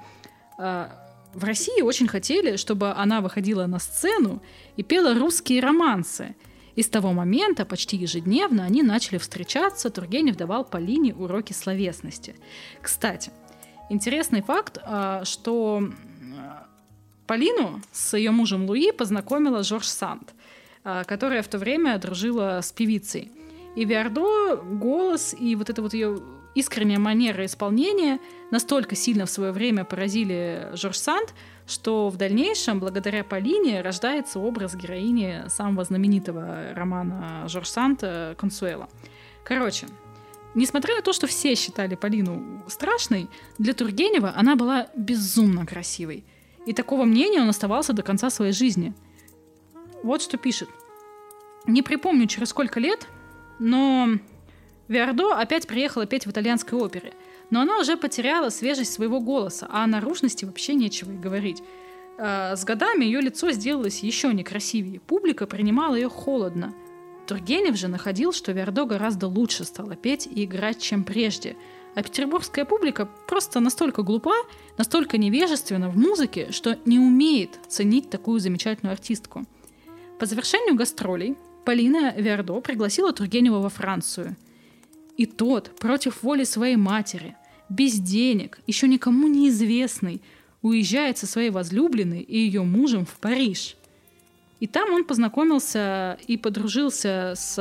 [0.59, 0.89] э,
[1.35, 4.43] в России очень хотели, чтобы она выходила на сцену
[4.77, 6.35] и пела русские романсы–
[6.77, 12.35] и с того момента почти ежедневно они начали встречаться, Тургенев давал Полине уроки словесности.
[12.83, 13.31] Кстати,
[13.91, 15.83] интересный факт, а, что
[17.27, 20.35] Полину с ее мужем Луи познакомила Жорж Санд,
[20.85, 23.31] а, которая в то время дружила с певицей.
[23.77, 26.21] И Виардо голос и вот это вот ее
[26.55, 28.21] искренняя манера исполнения
[28.51, 31.35] настолько сильно в свое время поразили Жорж Санд,
[31.67, 38.89] что в дальнейшем, благодаря Полине, рождается образ героини самого знаменитого романа Жорж Санта «Консуэла».
[39.45, 39.87] Короче,
[40.55, 43.29] несмотря на то, что все считали Полину страшной,
[43.59, 46.25] для Тургенева она была безумно красивой.
[46.67, 48.95] И такого мнения он оставался до конца своей жизни.
[50.03, 50.69] Вот что пишет.
[51.67, 53.07] Не припомню, через сколько лет,
[53.59, 54.09] но
[54.89, 57.13] Виардо опять приехала петь в итальянской опере–
[57.51, 61.63] но она уже потеряла свежесть своего голоса, а о наружности вообще нечего и говорить.
[62.19, 66.75] А, с годами ее лицо сделалось еще некрасивее, публика принимала ее холодно.
[67.27, 71.57] Тургенев же находил, что Вердо гораздо лучше стала петь и играть, чем прежде.
[71.95, 74.35] А петербургская публика просто настолько глупа,
[74.79, 79.45] настолько невежественна в музыке, что не умеет ценить такую замечательную артистку.
[80.19, 84.37] По завершению гастролей Полина Вердо пригласила Тургенева во Францию–
[85.17, 87.37] и тот, против воли своей матери,
[87.69, 90.21] без денег, еще никому неизвестный,
[90.63, 93.77] уезжает со своей возлюбленной и ее мужем в Париж.
[94.61, 97.55] И там он познакомился и подружился с,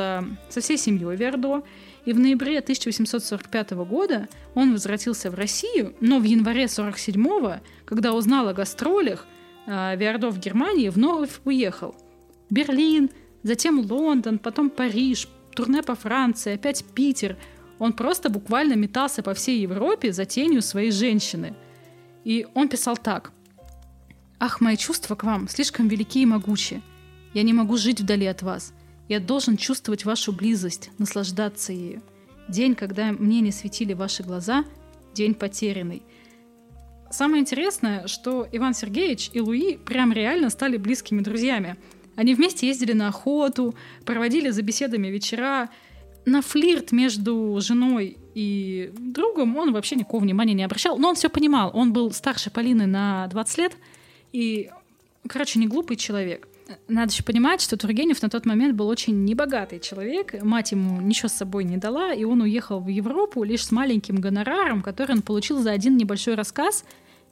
[0.49, 1.63] со всей семьей Вердо.
[2.05, 8.47] И в ноябре 1845 года он возвратился в Россию, но в январе 47 когда узнал
[8.47, 9.25] о гастролях,
[9.65, 11.95] э, Вердо в Германии вновь уехал.
[12.49, 13.09] Берлин,
[13.43, 17.37] затем Лондон, потом Париж, турне по Франции, опять Питер.
[17.79, 21.55] Он просто буквально метался по всей Европе за тенью своей женщины.
[22.23, 23.31] И он писал так.
[24.45, 26.81] «Ах, мои чувства к вам слишком велики и могучи.
[27.33, 28.73] Я не могу жить вдали от вас.
[29.07, 32.01] Я должен чувствовать вашу близость, наслаждаться ею.
[32.49, 34.65] День, когда мне не светили ваши глаза,
[35.13, 36.03] день потерянный.
[37.09, 41.77] Самое интересное, что Иван Сергеевич и Луи прям реально стали близкими друзьями–
[42.15, 43.75] они вместе ездили на охоту,
[44.05, 45.69] проводили за беседами вечера.
[46.25, 50.97] На флирт между женой и другом он вообще никакого внимания не обращал.
[50.97, 51.71] Но он все понимал.
[51.73, 53.77] Он был старше Полины на 20 лет.
[54.33, 54.69] И,
[55.27, 56.47] короче, не глупый человек.
[56.87, 60.41] Надо еще понимать, что Тургенев на тот момент был очень небогатый человек.
[60.41, 64.15] Мать ему ничего с собой не дала, и он уехал в Европу лишь с маленьким
[64.15, 66.83] гонораром, который он получил за один небольшой рассказ.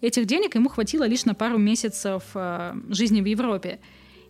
[0.02, 3.80] Этих денег ему хватило лишь на пару месяцев э, жизни в Европе.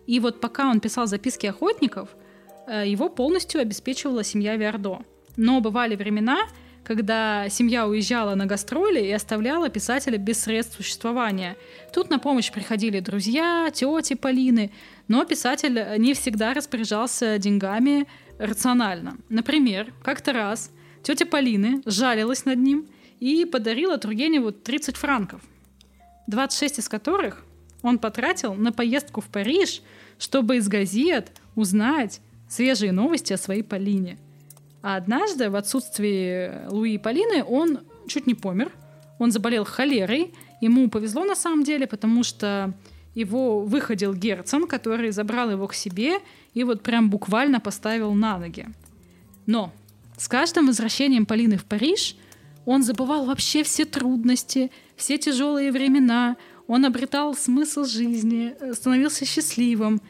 [0.06, 2.10] И вот пока он писал записки охотников,
[2.66, 5.00] э, его полностью обеспечивала семья Виардо.
[5.36, 6.42] Но бывали времена,
[6.84, 11.56] когда семья уезжала на гастроли и оставляла писателя без средств существования.
[11.92, 14.72] Тут на помощь приходили друзья, тети Полины,
[15.08, 18.06] но писатель не всегда распоряжался деньгами
[18.38, 19.16] рационально.
[19.28, 20.70] Например, как-то раз
[21.02, 22.88] тетя Полины жалилась над ним
[23.20, 25.40] и подарила Тургеневу 30 франков,
[26.26, 27.44] 26 из которых
[27.82, 29.82] он потратил на поездку в Париж,
[30.18, 34.18] чтобы из газет узнать свежие новости о своей Полине.
[34.82, 38.70] А однажды, в отсутствии Луи и Полины, он чуть не помер.
[39.18, 40.34] Он заболел холерой.
[40.60, 42.74] Ему повезло на самом деле, потому что
[43.14, 46.18] его выходил Герцен, который забрал его к себе
[46.54, 48.66] и вот прям буквально поставил на ноги.
[49.46, 49.72] Но
[50.16, 52.16] С каждым возвращением Полины в Париж
[52.64, 56.36] он забывал вообще все трудности, все тяжелые времена,
[56.68, 60.00] он обретал смысл жизни, становился счастливым.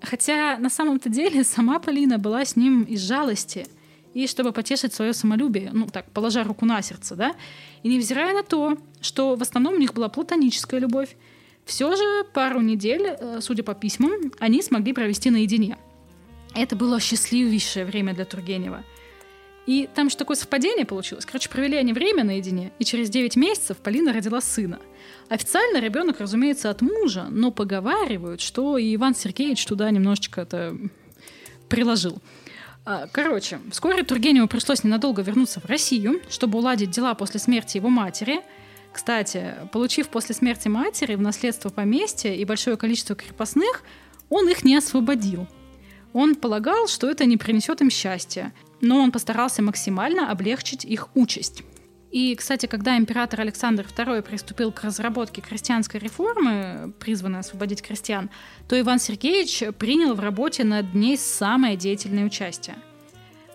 [0.00, 3.66] Хотя на самом-то деле сама Полина была с ним из жалости
[4.16, 7.34] и чтобы потешить свое самолюбие, ну так, положа руку на сердце, да,
[7.82, 11.16] и невзирая на то, что в основном у них была платоническая любовь,
[11.64, 15.76] все же пару недель, э, судя по письмам, они смогли провести наедине.
[16.54, 18.84] Это было счастливейшее время для Тургенева—
[19.66, 21.26] и там же такое совпадение получилось.
[21.26, 24.78] Короче, провели они время наедине, и через 9 месяцев Полина родила сына.
[25.28, 30.78] Официально ребенок, разумеется, от мужа, но поговаривают, что и Иван Сергеевич туда немножечко это
[31.68, 32.22] приложил.
[32.88, 37.88] А, короче, вскоре Тургеневу пришлось ненадолго вернуться в Россию, чтобы уладить дела после смерти его
[37.88, 38.42] матери.
[38.92, 43.82] Кстати, получив после смерти матери в наследство поместье и большое количество крепостных,
[44.30, 45.48] он их не освободил.
[46.12, 51.64] Он полагал, что это не принесет им счастья, но он постарался максимально облегчить их участь.
[52.16, 58.30] И, кстати, когда император Александр II приступил к разработке крестьянской реформы, призванной освободить крестьян,
[58.66, 62.76] то Иван Сергеевич принял в работе над ней самое деятельное участие.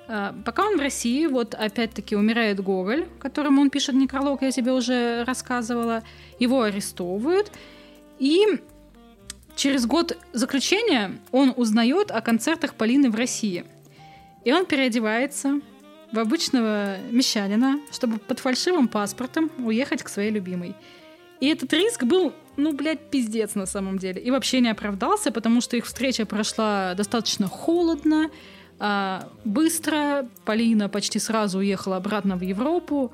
[0.07, 4.73] А, пока он в России, вот опять-таки умирает Гоголь, которому он пишет некролог, я тебе
[4.73, 6.03] уже рассказывала,
[6.37, 7.51] его арестовывают,
[8.19, 8.45] и
[9.55, 13.65] через год заключения он узнает о концертах Полины в России–
[14.43, 15.61] и он переодевается
[16.11, 20.75] в обычного мещанина, чтобы под фальшивым паспортом уехать к своей любимой.
[21.39, 24.21] И этот риск был, ну, блядь, пиздец на самом деле.
[24.21, 28.29] И вообще не оправдался, потому что их встреча прошла достаточно холодно,
[28.79, 30.27] а, быстро.
[30.45, 33.11] Полина почти сразу уехала обратно в Европу.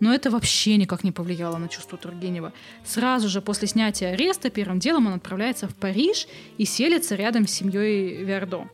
[0.00, 2.52] Но это вообще никак не повлияло на чувство Тургенева.
[2.84, 7.52] Сразу же после снятия ареста первым делом он отправляется в Париж и селится рядом с
[7.52, 8.66] семьей Вердо.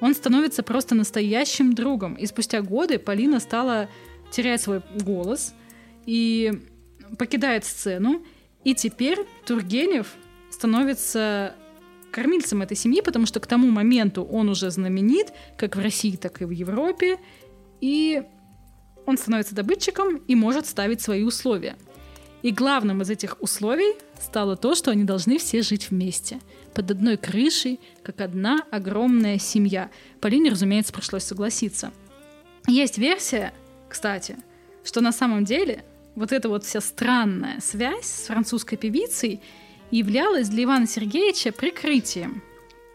[0.00, 2.14] Он становится просто настоящим другом.
[2.14, 3.88] И спустя годы Полина стала
[4.30, 5.54] терять свой голос
[6.06, 6.52] и
[7.18, 8.24] покидает сцену.
[8.64, 10.14] И теперь Тургенев
[10.50, 11.54] становится
[12.10, 16.42] кормильцем этой семьи, потому что к тому моменту он уже знаменит, как в России, так
[16.42, 17.18] и в Европе.
[17.80, 18.22] И
[19.06, 21.76] он становится добытчиком и может ставить свои условия.
[22.42, 26.40] И главным из этих условий стало то, что они должны все жить вместе,
[26.74, 29.90] под одной крышей, как одна огромная семья.
[30.20, 31.92] Полине, разумеется, пришлось согласиться.
[32.66, 33.52] Есть версия,
[33.88, 34.36] кстати,
[34.84, 35.84] что на самом деле
[36.14, 39.40] вот эта вот вся странная связь с французской певицей
[39.90, 42.42] являлась для Ивана Сергеевича прикрытием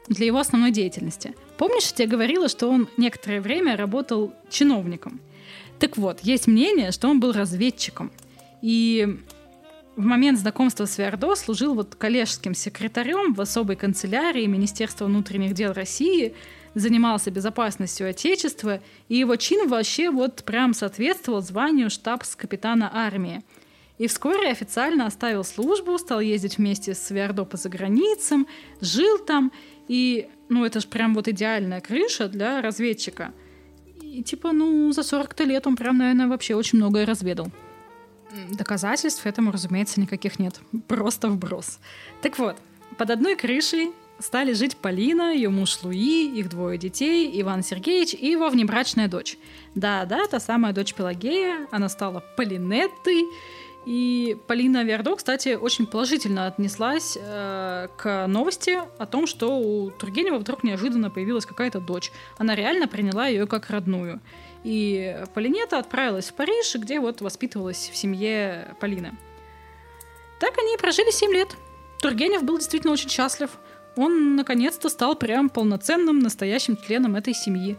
[0.07, 1.35] для его основной деятельности.
[1.57, 5.19] Помнишь, я тебе говорила, что он некоторое время работал чиновником?
[5.79, 8.11] Так вот, есть мнение, что он был разведчиком.
[8.61, 9.19] И
[9.95, 15.73] в момент знакомства с Виардо служил вот коллежским секретарем в особой канцелярии Министерства внутренних дел
[15.73, 16.35] России,
[16.73, 23.43] занимался безопасностью Отечества, и его чин вообще вот прям соответствовал званию штабс-капитана армии.
[23.97, 28.45] И вскоре официально оставил службу, стал ездить вместе с Виардо по заграницам,
[28.81, 29.53] жил там,
[29.87, 33.33] и, ну, это же прям вот идеальная крыша для разведчика.
[34.01, 37.47] И типа, ну, за 40-то лет он прям, наверное, вообще очень многое разведал.
[38.51, 40.59] Доказательств этому, разумеется, никаких нет.
[40.87, 41.79] Просто вброс.
[42.21, 42.57] Так вот,
[42.97, 48.27] под одной крышей стали жить Полина, ее муж Луи, их двое детей, Иван Сергеевич и
[48.27, 49.37] его внебрачная дочь.
[49.75, 53.25] Да-да, та самая дочь Пелагея, она стала Полинеттой,
[53.85, 60.39] и Полина Вердо, кстати, очень положительно отнеслась э, к новости о том, что у Тургенева
[60.39, 62.11] вдруг неожиданно появилась какая-то дочь.
[62.39, 64.21] Она реально приняла ее как родную.
[64.65, 69.15] И Полинета отправилась в Париж, где вот воспитывалась в семье Полины.
[70.39, 71.55] Так они и прожили 7 лет.
[72.01, 73.51] Тургенев был действительно очень счастлив.
[73.95, 77.77] Он наконец-то стал прям полноценным, настоящим членом этой семьи.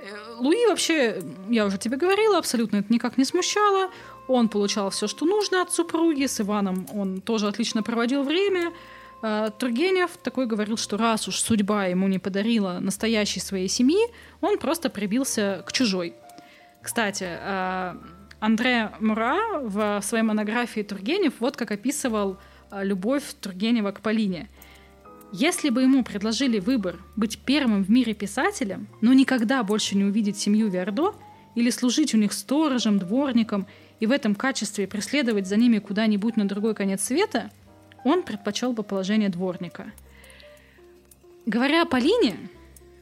[0.00, 3.92] Э, Луи вообще, я уже тебе говорила, абсолютно это никак не смущало.
[4.26, 6.26] Он получал все, что нужно от супруги.
[6.26, 8.72] С Иваном он тоже отлично проводил время.
[9.22, 14.08] Э, Тургенев такой говорил, что раз уж судьба ему не подарила настоящей своей семьи,
[14.40, 16.14] он просто прибился к чужой.
[16.84, 17.94] Кстати, э,
[18.40, 22.36] Андре Мура в своей монографии Тургенев вот как описывал
[22.70, 24.50] э, любовь Тургенева к Полине.
[25.32, 30.36] Если бы ему предложили выбор быть первым в мире писателем, но никогда больше не увидеть
[30.36, 31.14] семью Вердо,
[31.54, 33.66] или служить у них сторожем, дворником,
[33.98, 37.50] и в этом качестве преследовать за ними куда-нибудь на другой конец света,
[38.04, 39.86] он предпочел бы положение дворника.
[41.46, 42.36] Говоря о Полине,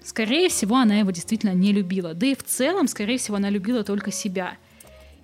[0.05, 2.15] Скорее всего, она его действительно не любила.
[2.15, 4.57] Да и в целом, скорее всего, она любила только себя.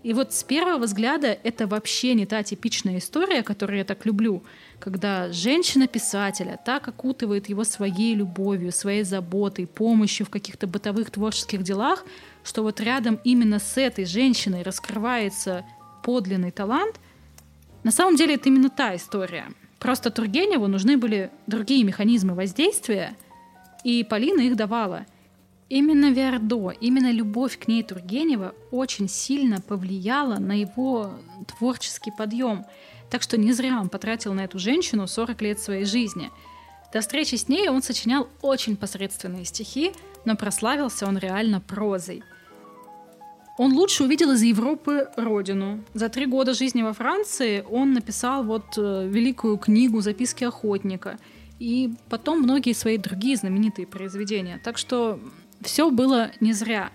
[0.04, 4.44] И вот с первого взгляда это вообще не та типичная история, которую я так люблю,
[4.78, 12.04] когда женщина-писателя так окутывает его своей любовью, своей заботой, помощью в каких-то бытовых творческих делах,
[12.44, 15.64] что вот рядом именно с этой женщиной раскрывается
[16.04, 17.00] подлинный талант.
[17.82, 19.46] На самом деле это именно та история.
[19.80, 23.16] Просто Тургеневу нужны были другие механизмы воздействия,
[23.84, 25.06] и Полина их давала—
[25.68, 31.12] Именно Вердо, именно любовь к ней Тургенева очень сильно повлияла на его
[31.46, 32.64] творческий подъем.
[33.10, 36.30] Так что не зря он потратил на эту женщину 40 лет своей жизни.
[36.90, 39.92] До встречи с ней он сочинял очень посредственные стихи,
[40.24, 42.22] но прославился он реально прозой.
[43.58, 45.84] Он лучше увидел из Европы родину.
[45.92, 51.18] За три года жизни во Франции он написал вот э, великую книгу «Записки охотника»,
[51.58, 54.60] и потом многие свои другие знаменитые произведения.
[54.62, 55.20] Так что
[55.60, 56.90] все было не зря.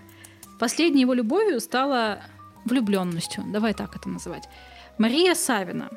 [0.60, 2.22] Последней его любовью стала
[2.66, 4.48] влюбленностью, давай так это называть.
[4.98, 5.90] Мария Савина.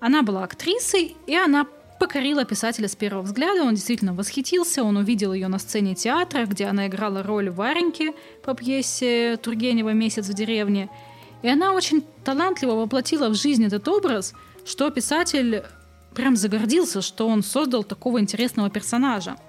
[0.00, 1.66] Она была актрисой, и она
[1.98, 3.64] покорила писателя с первого взгляда.
[3.64, 4.84] Он действительно восхитился.
[4.84, 8.12] Он увидел ее на сцене театра, где она играла роль Вареньки
[8.44, 10.88] по пьесе Тургенева «Месяц в деревне».
[11.42, 14.34] И она очень талантливо воплотила в жизнь этот образ,
[14.64, 15.64] что писатель
[16.18, 19.36] прям загордился, что он создал такого интересного персонажа–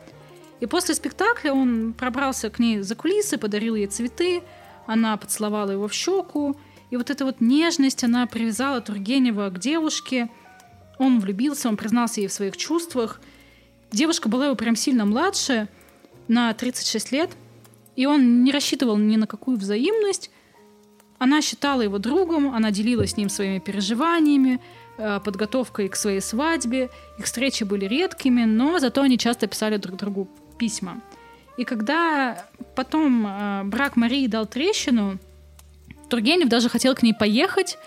[0.60, 4.44] и после спектакля он пробрался к ней за кулисы, подарил ей цветы,
[4.86, 6.58] она поцеловала его в щеку.
[6.90, 10.30] И вот эта вот нежность, она привязала Тургенева к девушке.
[10.98, 13.22] Он влюбился, он признался ей в своих чувствах.
[13.92, 15.70] Девушка была его прям сильно младше,
[16.28, 17.32] на 36 лет.
[17.96, 20.32] И он не рассчитывал ни на какую взаимность.
[21.20, 24.62] Она считала его другом, она делилась с ним своими переживаниями,
[25.24, 26.90] подготовкой к своей свадьбе.
[27.18, 31.02] Их встречи были редкими, но зато они часто писали друг другу письма.
[31.58, 32.46] И когда
[32.76, 35.18] потом э, брак Марии дал трещину,
[36.10, 37.78] Тургенев даже хотел к ней поехать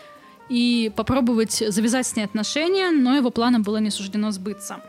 [0.49, 4.81] и попробовать завязать с ней отношения, но его планам было не суждено сбыться.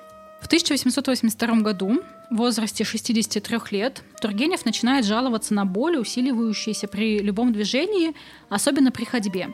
[0.42, 7.54] В 1882 году, в возрасте 63 лет, Тургенев начинает жаловаться на боли, усиливающиеся при любом
[7.54, 8.14] движении,
[8.50, 9.54] особенно при ходьбе.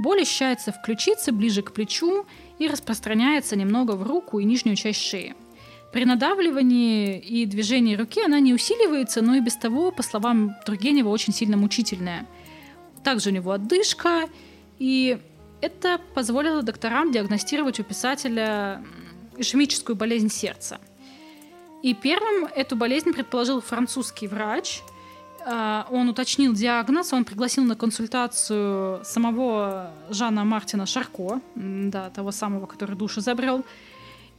[0.00, 2.24] Боль ощущается в ключице, ближе к плечу
[2.58, 5.34] и распространяется немного в руку и нижнюю часть шеи.
[5.92, 11.10] При надавливании и движении руки она не усиливается, но и без того, по словам Тургенева,
[11.10, 12.26] очень сильно мучительная.
[13.04, 14.30] Также у него отдышка,
[14.78, 15.18] и
[15.60, 18.82] это позволило докторам диагностировать у писателя
[19.36, 20.80] ишемическую болезнь сердца.
[21.82, 24.80] И первым эту болезнь предположил французский врач.
[25.46, 32.66] А, он уточнил диагноз, он пригласил на консультацию самого Жана Мартина Шарко, да, того самого,
[32.66, 33.64] который душу забрел,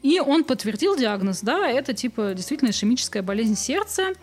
[0.02, 4.14] и он подтвердил диагноз, да, это типа действительно ишемическая болезнь сердца.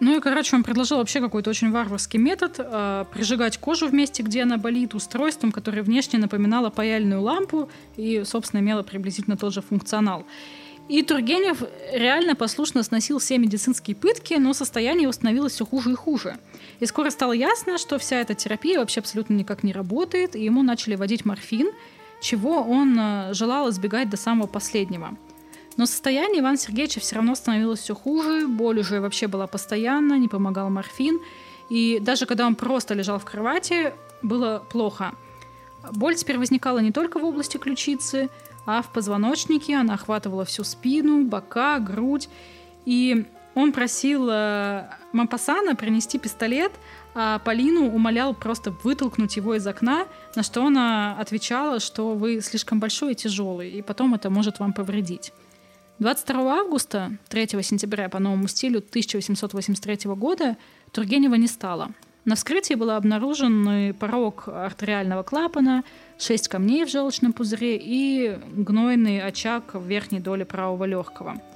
[0.00, 4.22] Ну и, короче, он предложил вообще какой-то очень варварский метод э, прижигать кожу в месте,
[4.22, 9.62] где она болит, устройством, которое внешне напоминало паяльную лампу и, собственно, имело приблизительно тот же
[9.62, 10.26] функционал.
[10.88, 11.62] И Тургенев
[11.92, 16.36] реально послушно сносил все медицинские пытки, но состояние его становилось все хуже и хуже.
[16.80, 20.62] И скоро стало ясно, что вся эта терапия вообще абсолютно никак не работает, и ему
[20.62, 21.70] начали вводить морфин–
[22.24, 25.16] чего он э, желал избегать до самого последнего.
[25.76, 30.28] Но состояние Ивана Сергеевича все равно становилось все хуже, боль уже вообще была постоянно, не
[30.28, 31.20] помогал морфин.
[31.68, 33.92] И даже когда он просто лежал в кровати,
[34.22, 35.14] было плохо.
[35.92, 38.30] Боль теперь возникала не только в области ключицы,
[38.66, 39.76] а в позвоночнике.
[39.76, 42.28] Она охватывала всю спину, бока, грудь.
[42.84, 46.72] И он просил э, Мапасана принести пистолет,
[47.14, 52.80] а Полину умолял просто вытолкнуть его из окна, на что она отвечала, что вы слишком
[52.80, 55.32] большой и тяжелый, и потом это может вам повредить.
[56.00, 60.56] 22 августа, 3 сентября по новому стилю 1883 года
[60.90, 61.90] Тургенева не стало.
[62.24, 65.84] На вскрытии был обнаружен порог артериального клапана,
[66.18, 71.40] 6 камней в желчном пузыре и гнойный очаг в верхней доле правого легкого–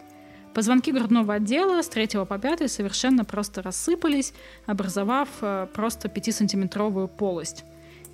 [0.58, 4.32] Позвонки грудного отдела с 3 по 5 совершенно просто рассыпались,
[4.66, 7.64] образовав э, просто 5-сантиметровую полость.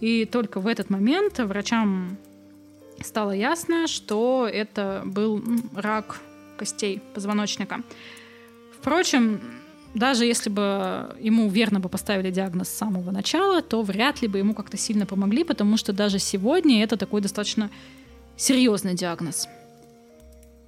[0.00, 2.18] И только в этот момент врачам
[3.02, 5.42] стало ясно, что это был
[5.74, 6.20] рак
[6.58, 7.80] костей позвоночника.
[8.78, 9.40] Впрочем,
[9.94, 14.38] даже если бы ему верно бы поставили диагноз с самого начала, то вряд ли бы
[14.38, 17.70] ему как-то сильно помогли, потому что даже сегодня это такой достаточно
[18.36, 19.48] серьезный диагноз.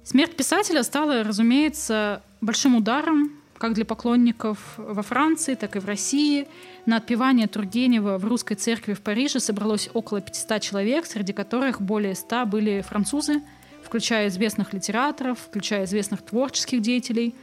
[0.03, 6.47] Смерть писателя стала, разумеется, большим ударом как для поклонников во Франции, так и в России.
[6.85, 12.15] На отпевание Тургенева в русской церкви в Париже собралось около 500 человек, среди которых более
[12.15, 13.41] 100 были французы,
[13.83, 17.33] включая известных литераторов, включая известных творческих деятелей.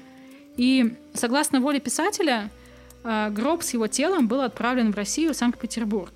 [0.57, 2.51] И согласно воле писателя,
[3.03, 6.13] э, гроб с его телом был отправлен в Россию, в Санкт-Петербург.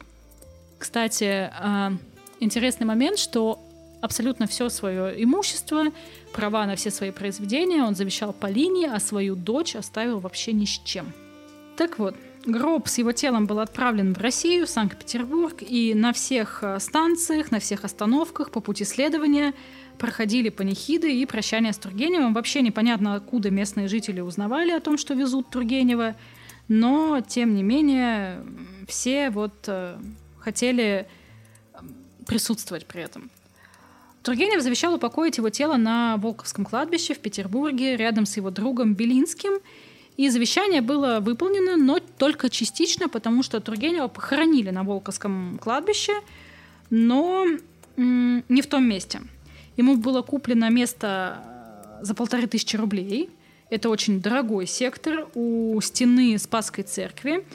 [0.78, 1.92] Кстати, а,
[2.38, 3.60] интересный момент, что
[4.00, 5.86] абсолютно все свое имущество,
[6.32, 10.66] права на все свои произведения он завещал по линии, а свою дочь оставил вообще ни
[10.66, 11.12] с чем.
[11.76, 12.14] Так вот,
[12.48, 17.60] гроб с его телом был отправлен в Россию, Санкт-Петербург, и на всех а, станциях, на
[17.60, 19.54] всех остановках по пути следования
[19.98, 22.34] проходили панихиды и прощания с Тургеневым.
[22.34, 26.16] Вообще непонятно, откуда местные жители узнавали о том, что везут Тургенева,
[26.68, 28.44] но, тем не менее,
[28.86, 29.98] все вот э,
[30.38, 31.06] хотели
[32.26, 33.30] присутствовать при этом.
[34.22, 39.60] Тургенев завещал упокоить его тело на Волковском кладбище в Петербурге рядом с его другом Белинским.
[40.18, 46.12] И завещание было выполнено, но только частично, потому что Тургенева похоронили на Волковском кладбище,
[46.90, 47.46] но
[47.96, 49.20] не в том месте.
[49.76, 53.30] Ему было куплено место э, за полторы тысячи рублей.
[53.70, 57.46] Это очень дорогой сектор у стены Спасской церкви.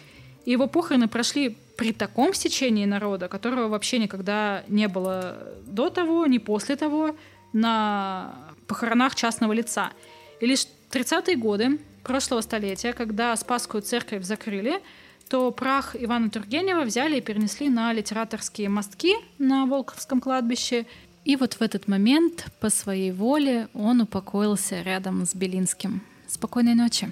[0.45, 5.37] И его похороны прошли при таком стечении народа, которого вообще никогда не было
[5.67, 7.13] до того, ни после того,
[7.51, 8.35] на
[8.67, 9.91] похоронах частного лица.
[10.39, 14.81] И лишь 30-е годы прошлого столетия, когда Спасскую церковь закрыли,
[15.29, 20.85] то прах Ивана Тургенева взяли и перенесли на литераторские мостки на Волковском кладбище–
[21.25, 26.01] и вот в этот момент по своей воле он упокоился рядом с Белинским.
[26.27, 27.11] Спокойной ночи.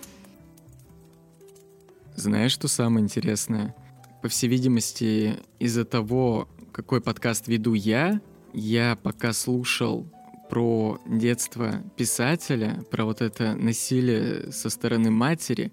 [2.16, 3.74] Знаешь, что самое интересное?
[4.22, 8.20] По всей видимости, из-за того, какой подкаст веду я,
[8.54, 10.06] я пока слушал
[10.52, 15.72] про детство писателя, про вот это насилие со стороны матери,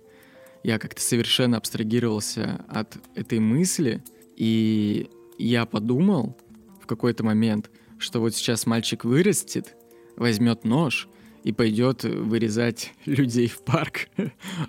[0.62, 4.04] я как-то совершенно абстрагировался от этой мысли,
[4.36, 6.38] и я подумал
[6.80, 9.74] в какой-то момент, что вот сейчас мальчик вырастет,
[10.14, 11.08] возьмет нож
[11.42, 14.08] и пойдет вырезать людей в парк,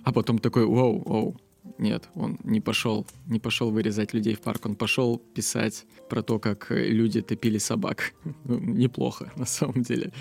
[0.04, 1.38] а потом такой, воу, воу,
[1.80, 6.40] нет, он не пошел, не пошел вырезать людей в парк, он пошел писать про то,
[6.40, 8.14] как люди топили собак.
[8.46, 10.12] Ну, неплохо, на самом деле.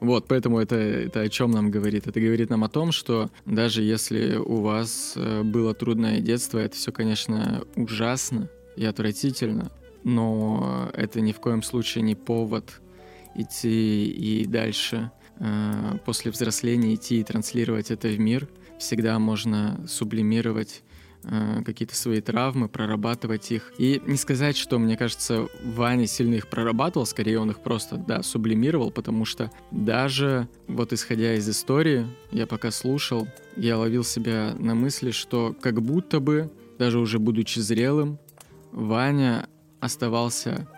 [0.00, 2.06] Вот, поэтому это, это о чем нам говорит?
[2.06, 6.76] Это говорит нам о том, что даже если у вас э, было трудное детство, это
[6.76, 9.70] все, конечно, ужасно и отвратительно,
[10.04, 12.80] но это ни в коем случае не повод
[13.34, 18.48] идти и дальше э, после взросления идти и транслировать это в мир.
[18.78, 20.82] Всегда можно сублимировать
[21.24, 23.72] э, какие-то свои травмы, прорабатывать их.
[23.78, 28.22] И не сказать, что, мне кажется, Ваня сильно их прорабатывал, скорее он их просто, да,
[28.22, 34.74] сублимировал, потому что даже вот исходя из истории, я пока слушал, я ловил себя на
[34.74, 38.18] мысли, что как будто бы, даже уже будучи зрелым,
[38.72, 39.48] Ваня
[39.80, 40.68] оставался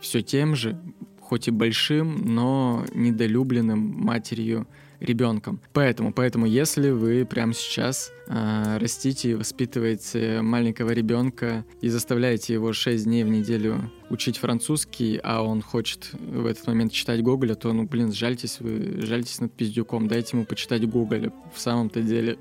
[0.00, 0.78] все тем же,
[1.20, 4.66] хоть и большим, но недолюбленным матерью
[5.00, 5.60] ребенком.
[5.72, 12.72] Поэтому, поэтому, если вы прямо сейчас э, растите и воспитываете маленького ребенка и заставляете его
[12.72, 17.72] 6 дней в неделю учить французский, а он хочет в этот момент читать Гоголя, то,
[17.72, 21.32] ну, блин, жальтесь вы, жальтесь над пиздюком, дайте ему почитать Гоголя.
[21.54, 22.38] В самом-то деле,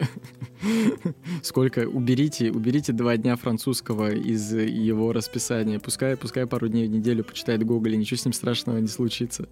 [1.43, 7.23] сколько, уберите, уберите два дня французского из его расписания, пускай, пускай пару дней в неделю
[7.23, 9.49] почитает Гоголя, ничего с ним страшного не случится.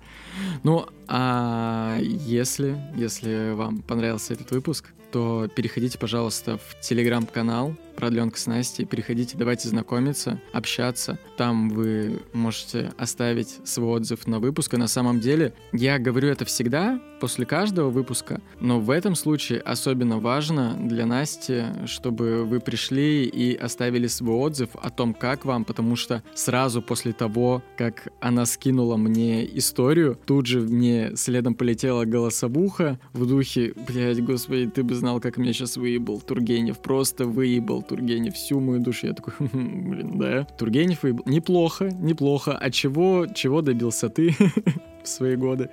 [0.64, 8.47] Ну, а если, если вам понравился этот выпуск, то переходите, пожалуйста, в телеграм-канал продленка с
[8.47, 8.85] Настей.
[8.85, 11.19] Переходите, давайте знакомиться, общаться.
[11.38, 14.73] Там вы можете оставить свой отзыв на выпуск.
[14.73, 19.59] И на самом деле, я говорю это всегда, после каждого выпуска, но в этом случае
[19.59, 25.65] особенно важно для Насти, чтобы вы пришли и оставили свой отзыв о том, как вам,
[25.65, 32.05] потому что сразу после того, как она скинула мне историю, тут же мне следом полетела
[32.05, 37.81] голосовуха в духе, блядь, господи, ты бы знал, как меня сейчас выебал Тургенев, просто выебал
[37.88, 39.07] Тургенев всю мою душу.
[39.07, 40.45] Я такой, блин, да.
[40.57, 41.24] Тургенев выебал.
[41.26, 42.57] Неплохо, неплохо.
[42.57, 44.36] А чего, чего добился ты
[45.03, 45.70] в свои годы?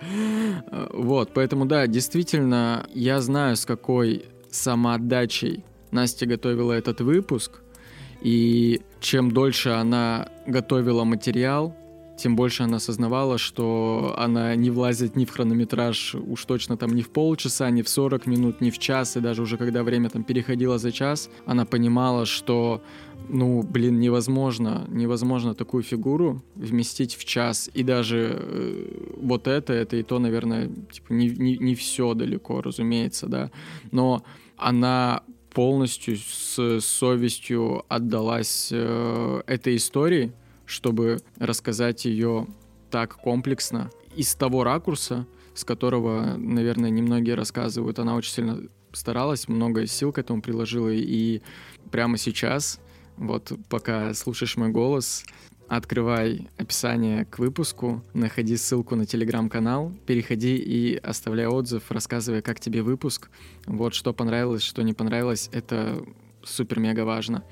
[0.67, 7.61] А, вот, поэтому, да, действительно, я знаю, с какой самоотдачей Настя готовила этот выпуск.
[8.23, 11.77] И чем дольше она готовила материал,
[12.23, 17.03] тем больше она осознавала, что она не влазит ни в хронометраж, уж точно там не
[17.03, 20.23] в полчаса, ни в 40 минут, ни в час, и даже уже когда время там
[20.23, 22.81] переходило за час, она понимала, что
[23.29, 27.71] ну, блин, невозможно, невозможно такую фигуру вместить в час.
[27.75, 32.61] И даже э, вот это, это и то, наверное, типа не, не, не все далеко,
[32.61, 33.51] разумеется, да.
[33.91, 34.23] Но
[34.57, 35.23] она
[35.55, 40.33] полностью с совестью отдалась э, этой истории,
[40.73, 42.47] чтобы рассказать ее
[42.91, 47.99] так комплексно, из того ракурса, с которого, наверное, немногие рассказывают.
[47.99, 48.59] Она очень сильно
[48.93, 51.43] старалась, много сил к этому приложила, и
[51.91, 52.81] прямо сейчас,
[53.17, 55.25] вот пока слушаешь мой голос,
[55.69, 62.83] открывай описание к выпуску, находи ссылку на телеграм-канал, переходи и оставляй отзыв, рассказывай, как тебе
[62.83, 63.31] выпуск,
[63.67, 66.05] вот что понравилось, что не понравилось, это
[66.43, 67.45] супер-мега важно.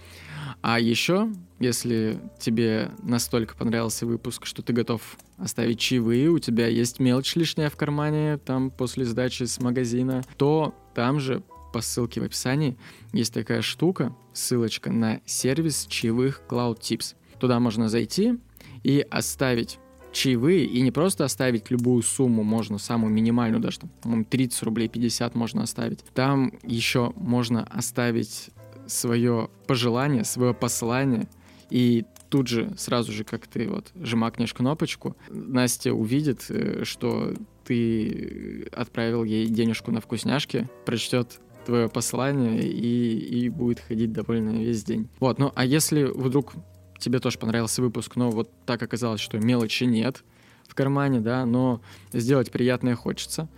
[0.62, 7.00] А еще, если тебе настолько понравился выпуск, что ты готов оставить чаевые, у тебя есть
[7.00, 11.42] мелочь лишняя в кармане, там после сдачи с магазина, то там же
[11.72, 12.76] по ссылке в описании
[13.12, 17.14] есть такая штука, ссылочка на сервис чаевых Cloud Tips.
[17.38, 18.38] Туда можно зайти
[18.82, 19.78] и оставить
[20.12, 25.34] чаевые, и не просто оставить любую сумму, можно самую минимальную, даже там, 30 рублей, 50
[25.34, 26.00] можно оставить.
[26.14, 28.50] Там еще можно оставить
[28.90, 31.28] свое пожелание, свое послание,
[31.70, 37.34] и тут же, сразу же, как ты вот жмакнешь кнопочку, Настя увидит, э, что
[37.64, 44.82] ты отправил ей денежку на вкусняшки, прочтет твое послание и, и будет ходить довольно весь
[44.82, 45.08] день.
[45.20, 46.54] Вот, ну а если вдруг
[46.98, 50.24] тебе тоже понравился выпуск, но вот так оказалось, что мелочи нет
[50.66, 51.80] в кармане, да, но
[52.12, 53.48] сделать приятное хочется,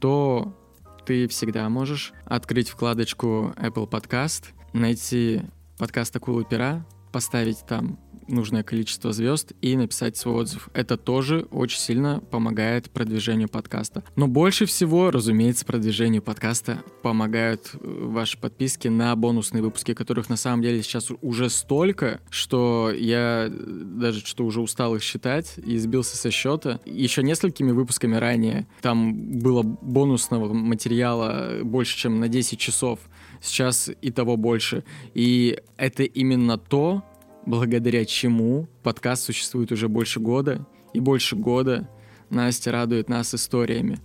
[0.00, 0.56] то
[1.04, 5.42] ты всегда можешь открыть вкладочку Apple Podcast, найти
[5.78, 10.68] подкаст «Акулы пера», поставить там нужное количество звезд и написать свой отзыв.
[10.74, 14.02] Это тоже очень сильно помогает продвижению подкаста.
[14.16, 20.36] Но больше всего, разумеется, продвижению подкаста помогают э, ваши подписки на бонусные выпуски, которых на
[20.36, 26.16] самом деле сейчас уже столько, что я даже что уже устал их считать и сбился
[26.16, 26.80] со счета.
[26.84, 33.00] Еще несколькими выпусками ранее там было бонусного материала больше, чем на 10 часов
[33.42, 34.84] сейчас и того больше.
[35.12, 37.04] И это именно то,
[37.44, 41.88] благодаря чему подкаст существует уже больше года, и больше года
[42.30, 43.98] Настя радует нас историями.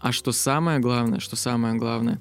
[0.00, 2.20] А что самое главное, что самое главное,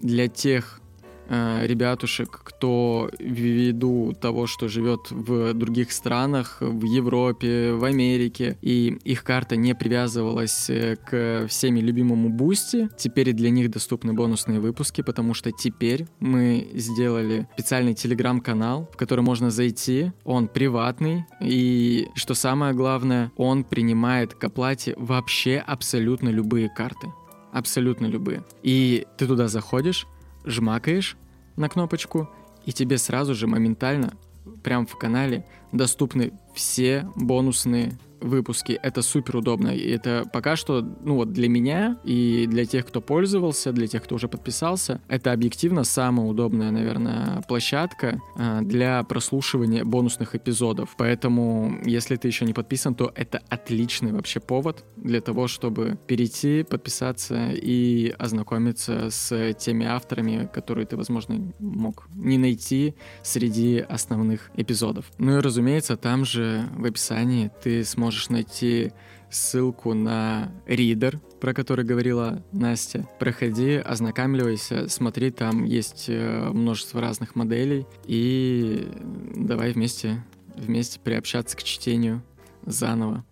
[0.00, 0.80] для тех
[1.28, 8.96] Э, ребятушек, кто ввиду того, что живет в других странах, в Европе, в Америке, и
[9.04, 14.60] их карта не привязывалась э, к всеми любимому Бусти, теперь и для них доступны бонусные
[14.60, 22.08] выпуски, потому что теперь мы сделали специальный телеграм-канал, в который можно зайти, он приватный, и
[22.14, 27.08] что самое главное, он принимает к оплате вообще абсолютно любые карты
[27.52, 28.44] абсолютно любые.
[28.62, 30.06] И ты туда заходишь,
[30.46, 31.16] жмакаешь
[31.56, 32.28] на кнопочку,
[32.64, 34.14] и тебе сразу же моментально,
[34.62, 38.78] прямо в канале, доступны все бонусные выпуски.
[38.82, 39.68] Это супер удобно.
[39.68, 44.02] И это пока что, ну вот для меня и для тех, кто пользовался, для тех,
[44.02, 50.94] кто уже подписался, это объективно самая удобная, наверное, площадка а, для прослушивания бонусных эпизодов.
[50.96, 56.62] Поэтому, если ты еще не подписан, то это отличный вообще повод для того, чтобы перейти,
[56.62, 65.06] подписаться и ознакомиться с теми авторами, которые ты, возможно, мог не найти среди основных эпизодов.
[65.18, 68.92] Ну и, разумеется, там же в описании ты сможешь можешь найти
[69.28, 73.06] ссылку на Reader, про который говорила Настя.
[73.18, 78.90] Проходи, ознакомливайся, смотри, там есть э, множество разных моделей, и
[79.34, 80.24] давай вместе,
[80.54, 82.22] вместе приобщаться к чтению
[82.64, 83.22] заново.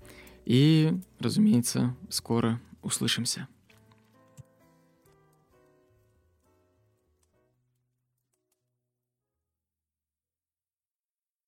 [0.44, 3.48] И, разумеется, скоро услышимся.